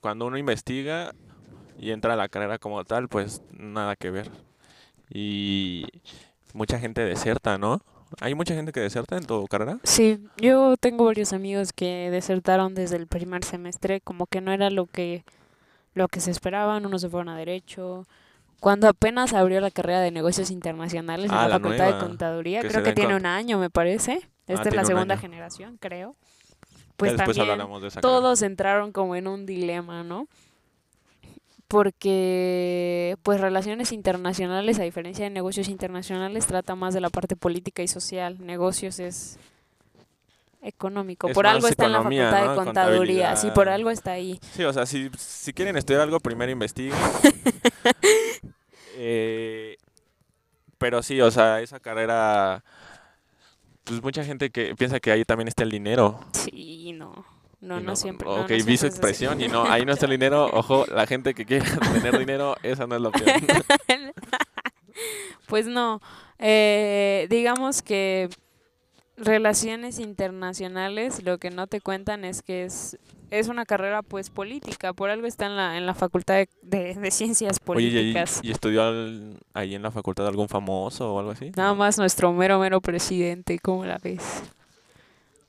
Cuando 0.00 0.26
uno 0.26 0.38
investiga 0.38 1.12
y 1.78 1.90
entra 1.90 2.14
a 2.14 2.16
la 2.16 2.28
carrera 2.28 2.58
como 2.58 2.84
tal, 2.84 3.08
pues 3.08 3.42
nada 3.50 3.96
que 3.96 4.10
ver. 4.10 4.30
Y 5.10 5.86
mucha 6.54 6.78
gente 6.78 7.04
deserta, 7.04 7.58
¿no? 7.58 7.80
¿Hay 8.20 8.34
mucha 8.34 8.54
gente 8.54 8.72
que 8.72 8.80
deserta 8.80 9.16
en 9.16 9.24
tu 9.24 9.46
carrera? 9.48 9.78
Sí, 9.82 10.24
yo 10.36 10.76
tengo 10.76 11.04
varios 11.04 11.32
amigos 11.32 11.72
que 11.72 12.10
desertaron 12.10 12.74
desde 12.74 12.96
el 12.96 13.06
primer 13.06 13.44
semestre, 13.44 14.00
como 14.00 14.26
que 14.26 14.40
no 14.40 14.52
era 14.52 14.70
lo 14.70 14.86
que 14.86 15.24
lo 15.94 16.08
que 16.08 16.20
se 16.20 16.30
esperaban, 16.30 16.86
unos 16.86 17.02
se 17.02 17.08
fueron 17.08 17.28
a 17.28 17.36
derecho. 17.36 18.06
Cuando 18.62 18.86
apenas 18.86 19.32
abrió 19.32 19.60
la 19.60 19.72
carrera 19.72 20.00
de 20.00 20.12
negocios 20.12 20.52
internacionales 20.52 21.32
en 21.32 21.36
Ah, 21.36 21.42
la 21.42 21.48
la 21.48 21.54
Facultad 21.56 21.84
nueva, 21.86 21.98
de 21.98 22.06
Contaduría, 22.06 22.60
creo 22.60 22.84
que 22.84 22.92
tiene 22.92 23.16
un 23.16 23.26
año, 23.26 23.58
me 23.58 23.70
parece. 23.70 24.20
Esta 24.46 24.68
es 24.68 24.74
la 24.76 24.82
un 24.82 24.86
segunda 24.86 25.16
generación, 25.16 25.78
creo. 25.78 26.14
Pues 26.96 27.16
también 27.16 27.40
hablaremos 27.40 27.82
de 27.82 27.88
esa 27.88 28.00
carrera. 28.00 28.20
todos 28.20 28.40
entraron 28.42 28.92
como 28.92 29.16
en 29.16 29.26
un 29.26 29.46
dilema, 29.46 30.04
¿no? 30.04 30.28
Porque, 31.66 33.16
pues, 33.24 33.40
relaciones 33.40 33.90
internacionales, 33.90 34.78
a 34.78 34.84
diferencia 34.84 35.24
de 35.24 35.30
negocios 35.30 35.68
internacionales, 35.68 36.46
trata 36.46 36.76
más 36.76 36.94
de 36.94 37.00
la 37.00 37.10
parte 37.10 37.34
política 37.34 37.82
y 37.82 37.88
social. 37.88 38.36
Negocios 38.46 39.00
es 39.00 39.40
económico. 40.62 41.28
Es 41.28 41.34
por 41.34 41.46
algo 41.46 41.68
está 41.68 41.86
en 41.86 41.92
la 41.92 42.02
facultad 42.02 42.44
¿no? 42.44 42.50
de 42.50 42.56
contaduría. 42.56 43.36
Sí, 43.36 43.50
por 43.54 43.68
algo 43.68 43.90
está 43.90 44.12
ahí. 44.12 44.38
Sí, 44.52 44.64
o 44.64 44.72
sea, 44.72 44.86
si, 44.86 45.10
si 45.18 45.52
quieren 45.52 45.76
estudiar 45.76 46.02
algo, 46.02 46.20
primero 46.20 46.50
investiguen. 46.50 46.94
Eh, 49.04 49.78
pero 50.78 51.02
sí, 51.02 51.20
o 51.20 51.30
sea, 51.30 51.60
esa 51.60 51.80
carrera, 51.80 52.62
pues 53.84 54.02
mucha 54.02 54.22
gente 54.22 54.50
que 54.50 54.76
piensa 54.76 55.00
que 55.00 55.10
ahí 55.10 55.24
también 55.24 55.48
está 55.48 55.62
el 55.64 55.70
dinero. 55.70 56.20
Sí, 56.32 56.92
no. 56.92 57.24
No, 57.60 57.80
Y 57.80 57.82
no, 57.84 57.96
siempre. 57.96 58.26
no, 58.28 58.34
Ok, 58.34 58.40
no 58.42 58.46
siempre 58.48 58.62
vi 58.64 58.76
su 58.76 58.86
es 58.86 58.92
así. 58.92 58.98
expresión 58.98 59.40
y 59.40 59.48
no, 59.48 59.64
ahí 59.64 59.84
no 59.86 59.92
está 59.92 60.06
el 60.06 60.12
dinero. 60.12 60.46
Ojo, 60.52 60.84
la 60.94 61.06
gente 61.06 61.32
que 61.34 61.46
quiera 61.46 61.64
tener 61.94 62.18
dinero, 62.18 62.56
esa 62.62 62.86
no 62.86 62.96
es 62.96 63.00
la 63.00 63.08
opción. 63.08 63.28
Pues 65.46 65.66
no, 65.66 66.00
eh, 66.38 67.26
digamos 67.30 67.82
que 67.82 68.28
relaciones 69.16 69.98
internacionales 69.98 71.22
lo 71.24 71.38
que 71.38 71.50
no 71.50 71.66
te 71.66 71.80
cuentan 71.80 72.24
es 72.24 72.42
que 72.42 72.64
es, 72.64 72.98
es 73.30 73.48
una 73.48 73.64
carrera 73.66 74.02
pues 74.02 74.30
política, 74.30 74.92
por 74.92 75.10
algo 75.10 75.26
está 75.26 75.46
en 75.46 75.56
la, 75.56 75.76
en 75.76 75.86
la 75.86 75.94
facultad 75.94 76.34
de, 76.34 76.48
de- 76.62 76.94
de 76.94 77.10
ciencias 77.10 77.58
Oye, 77.66 77.84
¿y, 77.84 77.86
ahí- 77.88 77.92
políticas. 78.12 78.40
y 78.42 78.50
estudió 78.50 78.82
al- 78.82 79.38
ahí 79.54 79.74
en 79.74 79.82
la 79.82 79.90
facultad 79.90 80.26
algún 80.26 80.48
famoso 80.48 81.14
o 81.14 81.18
algo 81.18 81.30
así? 81.32 81.50
Nada 81.56 81.74
más 81.74 81.98
nuestro 81.98 82.32
mero 82.32 82.58
mero 82.58 82.80
presidente, 82.80 83.58
¿cómo 83.58 83.84
la 83.84 83.98
ves? 83.98 84.22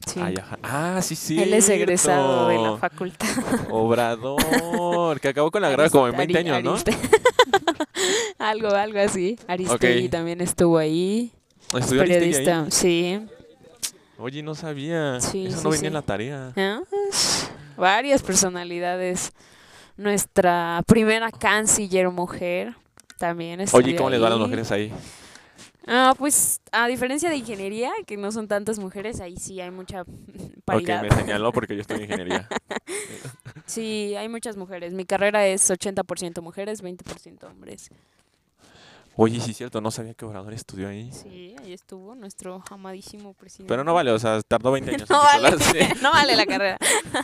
Sí. 0.06 0.19
Ay. 0.21 0.36
Ah, 0.63 0.99
sí, 1.02 1.15
sí. 1.15 1.41
Él 1.41 1.54
es 1.54 1.69
egresado 1.69 2.49
de 2.49 2.58
la 2.58 2.76
facultad. 2.78 3.28
Obrador, 3.69 5.21
que 5.21 5.30
acabó 5.30 5.49
con 5.49 5.62
la 5.62 5.69
guerra 5.71 5.89
como 5.89 6.10
en 6.10 6.17
20 6.17 6.39
Ari- 6.43 6.49
años, 6.52 6.84
¿no? 6.86 6.93
Algo, 8.38 8.67
algo 8.69 8.99
así. 8.99 9.38
Aristegui 9.47 10.10
también 10.10 10.41
estuvo 10.41 10.78
ahí. 10.78 11.32
Estudió 11.78 12.02
Aristegui 12.02 12.36
ahí. 12.36 12.43
Periodista, 12.43 12.65
sí. 12.71 13.21
Oye, 14.24 14.42
no 14.42 14.56
sabía. 14.56 15.20
Sí, 15.20 15.48
Eso 15.48 15.58
sí, 15.58 15.64
no 15.66 15.70
venía 15.72 15.80
sí. 15.82 15.86
en 15.88 15.94
la 15.94 16.02
tarea. 16.02 16.54
Ah, 16.56 16.80
Varias 17.76 18.24
personalidades. 18.24 19.34
Nuestra 19.98 20.82
primera 20.88 21.30
canciller 21.30 22.10
mujer 22.10 22.74
también 23.20 23.60
Oye, 23.60 23.64
estudió 23.66 23.98
¿cómo 23.98 24.10
les 24.10 24.22
va 24.24 24.28
a 24.28 24.30
las 24.30 24.40
mujeres 24.40 24.72
ahí? 24.72 24.94
Ah, 25.86 26.16
pues 26.18 26.62
a 26.72 26.88
diferencia 26.88 27.30
de 27.30 27.36
ingeniería, 27.36 27.92
que 28.08 28.16
no 28.16 28.32
son 28.32 28.48
tantas 28.48 28.80
mujeres, 28.80 29.20
ahí 29.20 29.36
sí 29.36 29.60
hay 29.60 29.72
mucha 29.72 30.02
Ok, 30.04 30.08
paridad. 30.64 31.02
me 31.02 31.12
señaló 31.12 31.52
porque 31.52 31.76
yo 31.76 31.82
estoy 31.82 31.98
en 31.98 32.04
ingeniería. 32.10 32.48
Sí, 33.66 34.16
hay 34.16 34.30
muchas 34.30 34.56
mujeres. 34.56 34.94
Mi 34.94 35.04
carrera 35.04 35.46
es 35.46 35.70
80% 35.70 36.42
mujeres, 36.42 36.82
20% 36.82 37.44
hombres. 37.44 37.90
Oye, 39.15 39.39
sí 39.39 39.52
es 39.52 39.58
cierto, 39.58 39.80
no 39.80 39.91
sabía 39.91 40.13
que 40.15 40.26
Obrador 40.26 40.54
estudió 40.54 40.88
ahí. 40.88 41.12
Sí, 41.12 41.56
ahí 41.62 41.73
estuvo 41.73 42.15
nuestro 42.15 42.63
amadísimo 42.71 43.34
presidente. 43.34 43.71
Pero 43.71 43.84
no 43.84 43.93
vale, 43.93 44.12
o 44.12 44.17
sea, 44.17 44.41
tardó 44.41 44.71
20 44.71 44.89
años 44.89 45.02
en 45.10 45.15
No 45.15 45.21
vale, 45.21 45.52
no 46.02 46.12
vale 46.12 46.36
la 46.36 46.45
carrera. 46.45 46.78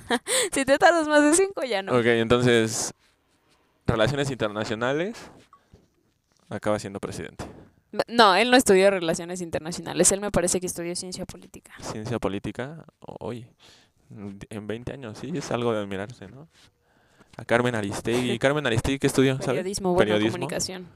si 0.51 0.65
te 0.65 0.77
tardas 0.77 1.07
más 1.07 1.23
de 1.23 1.33
5 1.33 1.63
ya 1.63 1.81
no. 1.81 1.97
Ok, 1.97 2.05
entonces, 2.05 2.93
relaciones 3.87 4.29
internacionales, 4.29 5.17
acaba 6.49 6.77
siendo 6.77 6.99
presidente. 6.99 7.45
No, 8.07 8.35
él 8.35 8.51
no 8.51 8.57
estudió 8.57 8.91
relaciones 8.91 9.41
internacionales. 9.41 10.11
Él 10.11 10.21
me 10.21 10.29
parece 10.29 10.59
que 10.59 10.67
estudió 10.67 10.95
ciencia 10.95 11.25
política. 11.25 11.73
Ciencia 11.81 12.19
política, 12.19 12.85
oye, 12.99 13.51
en 14.11 14.67
20 14.67 14.93
años, 14.93 15.17
sí, 15.17 15.31
es 15.33 15.49
algo 15.49 15.73
de 15.73 15.79
admirarse, 15.79 16.27
¿no? 16.27 16.47
A 17.35 17.45
Carmen 17.45 17.73
Aristegui. 17.73 18.37
¿Carmen 18.37 18.67
Aristegui 18.67 18.99
qué 18.99 19.07
estudió? 19.07 19.39
Periodismo, 19.39 19.93
bueno, 19.93 19.99
Periodismo. 20.05 20.33
comunicación. 20.33 20.87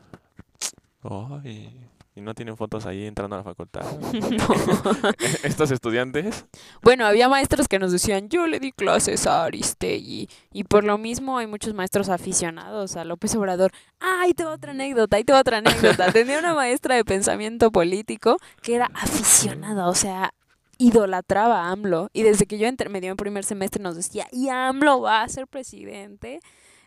Ay, 1.04 1.72
y 2.16 2.22
no 2.22 2.36
tienen 2.36 2.56
fotos 2.56 2.86
ahí 2.86 3.06
entrando 3.06 3.36
a 3.36 3.40
la 3.40 3.44
facultad. 3.44 3.84
No. 4.14 4.48
Estos 5.44 5.72
estudiantes, 5.72 6.46
Bueno, 6.84 7.08
había 7.08 7.28
maestros 7.28 7.68
que 7.68 7.80
nos 7.80 7.92
decían, 7.92 8.30
yo 8.30 8.46
le 8.46 8.60
di 8.60 8.72
clases 8.72 9.26
a 9.26 9.46
Aristegui. 9.46 10.30
Y 10.52 10.64
por 10.66 10.84
lo 10.84 11.00
mismo 11.00 11.40
hay 11.40 11.48
muchos 11.48 11.74
maestros 11.74 12.10
aficionados 12.10 12.96
a 12.98 13.04
López 13.04 13.36
Obrador. 13.36 13.72
Ah, 14.00 14.22
ahí 14.22 14.34
te 14.34 14.44
va 14.44 14.54
otra 14.54 14.72
anécdota, 14.72 15.18
ahí 15.18 15.24
te 15.24 15.34
va 15.34 15.40
otra 15.40 15.58
anécdota. 15.58 16.12
Tenía 16.14 16.38
una 16.38 16.54
maestra 16.54 16.96
de 16.96 17.04
pensamiento 17.04 17.72
político 17.72 18.38
que 18.62 18.76
era 18.76 18.92
aficionada, 18.94 19.88
o 19.88 19.96
sea, 19.96 20.36
idolatraba 20.78 21.64
a 21.64 21.72
AMLO. 21.72 22.10
Y 22.14 22.22
desde 22.22 22.46
que 22.46 22.60
yo 22.60 22.68
entré, 22.68 22.90
me 22.90 23.02
dio 23.02 23.10
en 23.10 23.18
primer 23.18 23.44
semestre 23.44 23.82
nos 23.82 23.96
decía, 23.96 24.28
y 24.32 24.50
AMLO 24.50 25.02
va 25.02 25.24
a 25.24 25.30
ser 25.30 25.48
presidente 25.48 26.42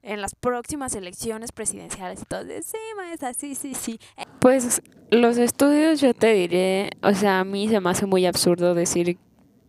en 0.07 0.21
las 0.21 0.35
próximas 0.35 0.95
elecciones 0.95 1.53
presidenciales. 1.53 2.21
Entonces, 2.21 2.67
sí, 2.67 2.79
maestra, 2.97 3.35
sí, 3.35 3.55
sí, 3.55 3.75
sí. 3.75 3.99
Pues 4.39 4.81
los 5.11 5.37
estudios, 5.37 6.01
yo 6.01 6.15
te 6.15 6.33
diré, 6.33 6.91
o 7.03 7.13
sea, 7.13 7.41
a 7.41 7.45
mí 7.45 7.69
se 7.69 7.81
me 7.81 7.91
hace 7.91 8.07
muy 8.07 8.25
absurdo 8.25 8.75
decir 8.75 9.19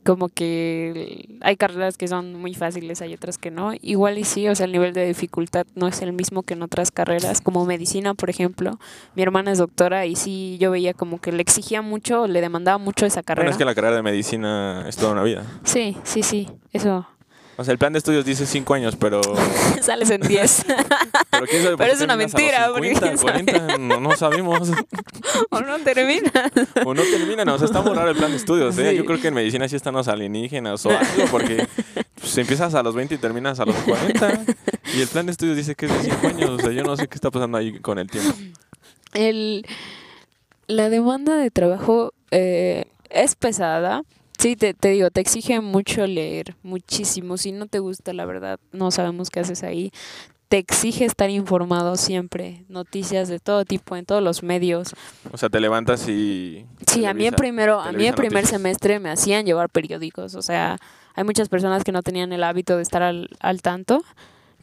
como 0.05 0.29
que 0.29 1.37
hay 1.41 1.57
carreras 1.57 1.97
que 1.97 2.07
son 2.07 2.35
muy 2.35 2.53
fáciles, 2.53 3.01
hay 3.01 3.13
otras 3.13 3.37
que 3.37 3.51
no. 3.51 3.73
Igual 3.81 4.17
y 4.19 4.23
sí, 4.23 4.47
o 4.47 4.55
sea, 4.55 4.67
el 4.67 4.71
nivel 4.71 4.93
de 4.93 5.05
dificultad 5.05 5.65
no 5.75 5.87
es 5.87 6.01
el 6.01 6.13
mismo 6.13 6.43
que 6.43 6.53
en 6.53 6.61
otras 6.61 6.91
carreras, 6.91 7.41
como 7.41 7.65
medicina, 7.65 8.13
por 8.13 8.29
ejemplo. 8.29 8.79
Mi 9.15 9.23
hermana 9.23 9.51
es 9.51 9.57
doctora 9.57 10.05
y 10.05 10.15
sí, 10.15 10.57
yo 10.61 10.71
veía 10.71 10.93
como 10.93 11.19
que 11.19 11.33
le 11.33 11.41
exigía 11.41 11.81
mucho, 11.81 12.27
le 12.27 12.39
demandaba 12.39 12.77
mucho 12.77 13.05
esa 13.05 13.15
bueno, 13.15 13.25
carrera. 13.25 13.51
es 13.51 13.57
que 13.57 13.65
la 13.65 13.75
carrera 13.75 13.97
de 13.97 14.03
medicina 14.03 14.85
es 14.87 14.95
toda 14.95 15.11
una 15.11 15.23
vida. 15.23 15.43
Sí, 15.63 15.97
sí, 16.03 16.23
sí, 16.23 16.47
eso. 16.71 17.05
O 17.59 17.63
sea, 17.63 17.71
el 17.71 17.79
plan 17.79 17.91
de 17.91 17.97
estudios 17.97 18.23
dice 18.23 18.45
5 18.45 18.73
años, 18.75 18.95
pero... 18.95 19.19
Sales 19.81 20.11
en 20.11 20.21
10. 20.21 20.65
Pero, 21.31 21.91
es 21.91 22.01
una 22.01 22.15
mentira, 22.15 22.69
porque 22.71 22.93
50, 22.93 23.07
quién 23.07 23.17
sabe. 23.17 23.45
40, 23.45 23.77
no, 23.79 23.99
no 23.99 24.15
sabemos. 24.15 24.69
o 25.49 25.61
no 25.61 25.79
termina. 25.79 26.31
O 26.85 26.93
no 26.93 27.01
terminan, 27.01 27.49
o 27.49 27.57
sea, 27.57 27.65
está 27.65 27.81
muy 27.81 27.95
raro 27.95 28.11
el 28.11 28.15
plan 28.15 28.29
de 28.29 28.37
estudios, 28.37 28.77
¿eh? 28.77 28.91
Sí. 28.91 28.97
Yo 28.97 29.05
creo 29.05 29.19
que 29.19 29.29
en 29.29 29.33
medicina 29.33 29.67
sí 29.67 29.75
están 29.75 29.95
los 29.95 30.07
alienígenas 30.07 30.85
o 30.85 30.91
algo, 30.91 31.25
porque 31.31 31.67
pues, 32.19 32.37
empiezas 32.37 32.75
a 32.75 32.83
los 32.83 32.93
20 32.93 33.15
y 33.15 33.17
terminas 33.17 33.59
a 33.59 33.65
los 33.65 33.75
40. 33.75 34.45
Y 34.95 35.01
el 35.01 35.07
plan 35.07 35.25
de 35.25 35.31
estudios 35.31 35.57
dice 35.57 35.73
que 35.73 35.87
es 35.87 36.03
de 36.03 36.11
5 36.11 36.27
años, 36.27 36.49
o 36.51 36.59
sea, 36.59 36.71
yo 36.71 36.83
no 36.83 36.95
sé 36.95 37.07
qué 37.07 37.15
está 37.15 37.31
pasando 37.31 37.57
ahí 37.57 37.79
con 37.79 37.97
el 37.97 38.09
tiempo. 38.09 38.35
El, 39.13 39.65
la 40.67 40.89
demanda 40.89 41.35
de 41.35 41.49
trabajo 41.49 42.13
eh, 42.29 42.85
es 43.09 43.35
pesada. 43.35 44.03
Sí, 44.37 44.55
te, 44.55 44.73
te 44.73 44.89
digo, 44.89 45.09
te 45.09 45.21
exige 45.21 45.61
mucho 45.61 46.05
leer, 46.05 46.55
muchísimo. 46.61 47.37
Si 47.37 47.51
no 47.51 47.65
te 47.65 47.79
gusta, 47.79 48.13
la 48.13 48.25
verdad, 48.25 48.59
no 48.71 48.91
sabemos 48.91 49.29
qué 49.29 49.39
haces 49.39 49.63
ahí. 49.63 49.91
Te 50.47 50.57
exige 50.57 51.03
estar 51.03 51.29
informado 51.29 51.97
siempre, 51.97 52.63
noticias 52.69 53.27
de 53.27 53.39
todo 53.39 53.65
tipo, 53.65 53.97
en 53.97 54.05
todos 54.05 54.23
los 54.23 54.43
medios. 54.43 54.93
O 55.31 55.37
sea, 55.37 55.49
te 55.49 55.59
levantas 55.59 56.07
y... 56.07 56.65
Sí, 56.85 57.05
a 57.05 57.13
mí 57.13 57.25
en 57.25 57.33
primero, 57.33 57.81
a 57.81 57.91
mí 57.91 58.05
en 58.05 58.15
primer 58.15 58.43
noticias. 58.43 58.61
semestre 58.61 58.99
me 58.99 59.09
hacían 59.09 59.45
llevar 59.45 59.69
periódicos. 59.69 60.35
O 60.35 60.41
sea, 60.41 60.77
hay 61.15 61.23
muchas 61.23 61.49
personas 61.49 61.83
que 61.83 61.91
no 61.91 62.01
tenían 62.03 62.31
el 62.31 62.43
hábito 62.43 62.77
de 62.77 62.83
estar 62.83 63.03
al, 63.03 63.29
al 63.41 63.61
tanto. 63.61 64.03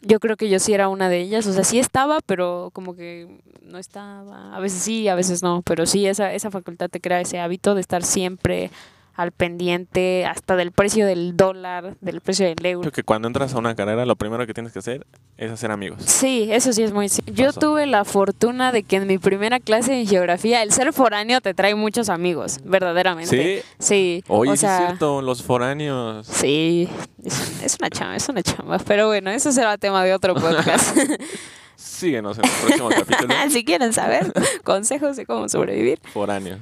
Yo 0.01 0.19
creo 0.19 0.37
que 0.37 0.49
yo 0.49 0.57
sí 0.59 0.73
era 0.73 0.87
una 0.87 1.09
de 1.09 1.19
ellas. 1.19 1.45
O 1.45 1.53
sea, 1.53 1.63
sí 1.63 1.77
estaba, 1.77 2.19
pero 2.25 2.69
como 2.73 2.95
que 2.95 3.41
no 3.61 3.77
estaba. 3.77 4.55
A 4.55 4.59
veces 4.59 4.81
sí, 4.81 5.07
a 5.07 5.15
veces 5.15 5.43
no. 5.43 5.61
Pero 5.63 5.85
sí, 5.85 6.07
esa, 6.07 6.33
esa 6.33 6.49
facultad 6.49 6.89
te 6.89 7.01
crea 7.01 7.21
ese 7.21 7.39
hábito 7.39 7.75
de 7.75 7.81
estar 7.81 8.03
siempre 8.03 8.71
al 9.15 9.31
pendiente, 9.31 10.25
hasta 10.25 10.55
del 10.55 10.71
precio 10.71 11.05
del 11.05 11.37
dólar, 11.37 11.95
del 12.01 12.19
precio 12.21 12.45
del 12.45 12.65
euro. 12.65 12.81
Creo 12.81 12.91
que 12.91 13.03
cuando 13.03 13.27
entras 13.27 13.53
a 13.53 13.57
una 13.57 13.73
carrera, 13.75 14.05
lo 14.05 14.15
primero 14.15 14.45
que 14.45 14.53
tienes 14.53 14.73
que 14.73 14.79
hacer 14.79 15.05
es 15.37 15.51
hacer 15.51 15.71
amigos. 15.71 16.01
Sí, 16.05 16.47
eso 16.51 16.73
sí 16.73 16.83
es 16.83 16.91
muy... 16.91 17.05
ci- 17.07 17.23
Yo 17.31 17.53
tuve 17.53 17.85
la 17.85 18.03
fortuna 18.05 18.71
de 18.71 18.83
que 18.83 18.97
en 18.97 19.07
mi 19.07 19.17
primera 19.17 19.59
clase 19.59 19.93
de 19.93 20.05
geografía, 20.05 20.61
el 20.63 20.71
ser 20.71 20.91
foráneo 20.93 21.39
te 21.41 21.53
trae 21.53 21.75
muchos 21.75 22.09
amigos, 22.09 22.59
verdaderamente. 22.63 23.63
Sí, 23.63 23.63
Sí, 23.79 24.23
oye, 24.27 24.51
o 24.51 24.55
sea, 24.57 24.77
es 24.79 24.85
cierto, 24.87 25.21
los 25.21 25.43
foráneos. 25.43 26.27
Sí, 26.27 26.89
es, 27.23 27.61
es 27.63 27.77
una 27.79 27.89
chamba, 27.89 28.15
es 28.17 28.27
una 28.29 28.43
chamba. 28.43 28.79
Pero 28.79 29.07
bueno, 29.07 29.29
eso 29.31 29.51
será 29.51 29.77
tema 29.77 30.03
de 30.03 30.13
otro 30.13 30.33
podcast. 30.35 30.97
Síguenos 31.77 32.37
en 32.37 32.45
el 32.45 32.51
próximo 32.61 32.89
capítulo. 32.89 33.33
si 33.49 33.63
quieren 33.65 33.93
saber 33.93 34.31
consejos 34.63 35.15
de 35.17 35.25
cómo 35.25 35.47
sobrevivir. 35.49 35.99
Foráneo. 36.13 36.57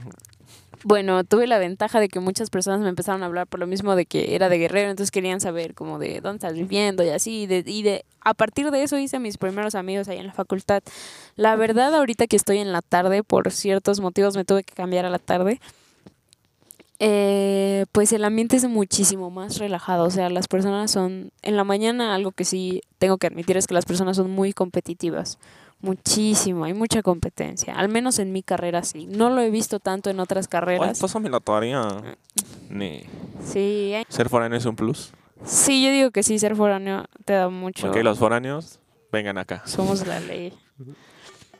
Bueno, 0.85 1.23
tuve 1.23 1.47
la 1.47 1.59
ventaja 1.59 2.01
de 2.01 2.09
que 2.09 2.19
muchas 2.19 2.49
personas 2.49 2.81
me 2.81 2.89
empezaron 2.89 3.23
a 3.23 3.27
hablar 3.27 3.47
por 3.47 3.59
lo 3.59 3.67
mismo 3.67 3.95
de 3.95 4.05
que 4.05 4.35
era 4.35 4.49
de 4.49 4.57
Guerrero, 4.57 4.89
entonces 4.89 5.11
querían 5.11 5.39
saber 5.39 5.73
como 5.75 5.97
de 5.97 6.19
dónde 6.19 6.37
estás 6.37 6.53
viviendo 6.53 7.03
y 7.03 7.09
así. 7.09 7.43
Y 7.43 7.47
de, 7.47 7.63
y 7.65 7.83
de 7.83 8.05
a 8.21 8.33
partir 8.33 8.69
de 8.69 8.83
eso 8.83 8.97
hice 8.97 9.19
mis 9.19 9.37
primeros 9.37 9.75
amigos 9.75 10.09
ahí 10.09 10.17
en 10.17 10.27
la 10.27 10.33
facultad. 10.33 10.83
La 11.35 11.55
verdad, 11.55 11.95
ahorita 11.95 12.27
que 12.27 12.35
estoy 12.35 12.57
en 12.57 12.73
la 12.73 12.81
tarde, 12.81 13.23
por 13.23 13.49
ciertos 13.51 14.01
motivos 14.01 14.35
me 14.35 14.43
tuve 14.43 14.63
que 14.63 14.73
cambiar 14.73 15.05
a 15.05 15.09
la 15.09 15.19
tarde. 15.19 15.61
Eh, 16.99 17.85
pues 17.91 18.13
el 18.13 18.23
ambiente 18.23 18.55
es 18.55 18.65
muchísimo 18.65 19.29
más 19.29 19.57
relajado, 19.57 20.05
o 20.05 20.09
sea, 20.09 20.29
las 20.29 20.47
personas 20.47 20.91
son, 20.91 21.31
en 21.41 21.57
la 21.57 21.65
mañana 21.65 22.15
algo 22.15 22.31
que 22.31 22.45
sí 22.45 22.81
tengo 22.97 23.17
que 23.17 23.27
admitir 23.27 23.57
es 23.57 23.67
que 23.67 23.73
las 23.73 23.83
personas 23.83 24.15
son 24.15 24.31
muy 24.31 24.53
competitivas, 24.53 25.37
muchísimo, 25.83 26.63
hay 26.65 26.73
mucha 26.73 27.03
competencia, 27.03 27.75
al 27.75 27.89
menos 27.89 28.17
en 28.17 28.31
mi 28.31 28.41
carrera 28.41 28.83
sí, 28.83 29.05
no 29.05 29.29
lo 29.29 29.41
he 29.41 29.49
visto 29.51 29.79
tanto 29.79 30.09
en 30.09 30.19
otras 30.19 30.45
Ay, 30.45 30.49
carreras. 30.49 30.99
pásame 30.99 31.29
la 31.29 31.39
tarea. 31.39 31.85
Ni. 32.69 33.03
Sí, 33.45 33.93
hay- 33.93 34.05
Ser 34.09 34.29
foráneo 34.29 34.57
es 34.57 34.65
un 34.65 34.75
plus. 34.75 35.11
sí, 35.45 35.83
yo 35.83 35.91
digo 35.91 36.11
que 36.11 36.23
sí, 36.23 36.39
ser 36.39 36.55
foráneo 36.55 37.05
te 37.25 37.33
da 37.33 37.49
mucho. 37.49 37.89
Ok, 37.89 37.97
los 37.97 38.17
foráneos, 38.17 38.79
vengan 39.11 39.37
acá. 39.37 39.61
Somos 39.65 40.07
la 40.07 40.19
ley. 40.19 40.53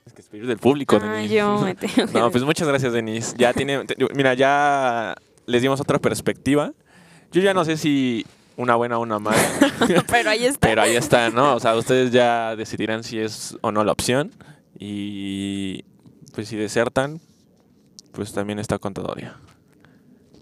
Es 0.06 0.12
que 0.12 0.18
despedir 0.18 0.48
del 0.48 0.58
público, 0.58 1.00
Ah, 1.02 1.14
Denise. 1.14 1.34
yo 1.36 1.60
me 1.64 1.76
tengo 1.76 2.08
que 2.12 2.20
No, 2.20 2.30
pues 2.30 2.44
muchas 2.44 2.68
gracias, 2.68 2.92
Denise. 2.92 3.36
Ya 3.38 3.54
tiene. 3.54 3.86
mira, 4.14 4.34
ya 4.34 5.16
les 5.46 5.62
dimos 5.62 5.80
otra 5.80 5.98
perspectiva. 5.98 6.74
Yo 7.32 7.42
ya 7.42 7.54
no 7.54 7.64
sé 7.64 7.78
si 7.78 8.26
una 8.58 8.76
buena 8.76 8.98
o 8.98 9.02
una 9.02 9.20
mala, 9.20 9.38
Pero 10.12 10.30
ahí 10.30 10.46
está. 10.46 10.68
pero 10.68 10.82
ahí 10.82 10.96
está, 10.96 11.30
¿no? 11.30 11.56
O 11.56 11.60
sea, 11.60 11.76
ustedes 11.76 12.12
ya 12.12 12.56
decidirán 12.56 13.04
si 13.04 13.20
es 13.20 13.58
o 13.62 13.72
no 13.72 13.84
la 13.84 13.92
opción. 13.92 14.32
Y 14.78 15.84
pues 16.34 16.48
si 16.48 16.56
desertan, 16.58 17.20
pues 18.12 18.34
también 18.34 18.60
está 18.60 18.80
contadoria. 18.80 19.38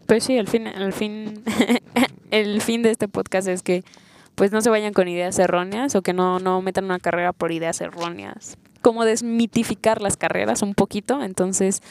Pues 0.08 0.24
sí, 0.24 0.38
al 0.38 0.48
fin, 0.48 0.68
al 0.68 0.94
fin, 0.94 1.44
el 2.32 2.62
fin 2.62 2.82
de 2.82 2.92
este 2.92 3.08
podcast 3.08 3.48
es 3.48 3.62
que 3.64 3.84
pues 4.36 4.52
no 4.52 4.62
se 4.62 4.70
vayan 4.70 4.94
con 4.94 5.08
ideas 5.08 5.38
erróneas 5.40 5.96
o 5.96 6.02
que 6.02 6.14
no, 6.14 6.40
no 6.40 6.62
metan 6.62 6.86
una 6.86 7.00
carrera 7.00 7.34
por 7.34 7.52
ideas 7.52 7.80
erróneas. 7.82 8.58
Como 8.82 9.06
desmitificar 9.06 10.02
las 10.02 10.18
carreras 10.18 10.64
un 10.64 10.74
poquito. 10.74 11.22
Entonces, 11.22 11.82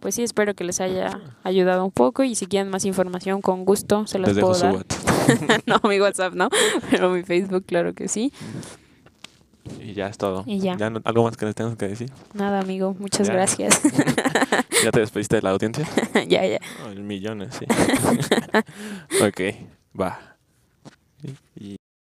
pues 0.00 0.14
sí, 0.14 0.22
espero 0.22 0.54
que 0.54 0.64
les 0.64 0.80
haya 0.80 1.20
ayudado 1.42 1.84
un 1.84 1.90
poco 1.90 2.22
y 2.22 2.34
si 2.36 2.46
quieren 2.46 2.70
más 2.70 2.84
información, 2.84 3.40
con 3.42 3.64
gusto 3.64 4.06
se 4.06 4.18
las 4.18 4.28
Les 4.28 4.36
dejo 4.36 4.48
puedo 4.48 4.60
su 4.60 4.66
dar. 4.66 4.74
WhatsApp. 4.76 5.08
no, 5.66 5.80
mi 5.88 6.00
WhatsApp 6.00 6.34
no, 6.34 6.48
pero 6.90 7.10
mi 7.10 7.22
Facebook, 7.22 7.64
claro 7.66 7.94
que 7.94 8.08
sí. 8.08 8.32
Y 9.82 9.92
ya 9.92 10.06
es 10.06 10.16
todo. 10.16 10.44
Y 10.46 10.60
ya. 10.60 10.76
no- 10.76 11.00
¿Algo 11.04 11.24
más 11.24 11.36
que 11.36 11.44
les 11.44 11.54
tengas 11.54 11.76
que 11.76 11.88
decir? 11.88 12.10
Nada, 12.32 12.60
amigo, 12.60 12.96
muchas 12.98 13.26
Ya. 13.26 13.34
gracias. 13.34 13.80
¿Ya 14.84 14.90
te 14.90 15.00
despediste 15.00 15.36
de 15.36 15.42
la 15.42 15.50
audiencia? 15.50 15.86
ya, 16.28 16.46
ya. 16.46 16.58
Oh, 16.86 16.94
millones, 17.00 17.54
sí. 17.58 17.66
ok, 19.22 19.40
va. 20.00 20.37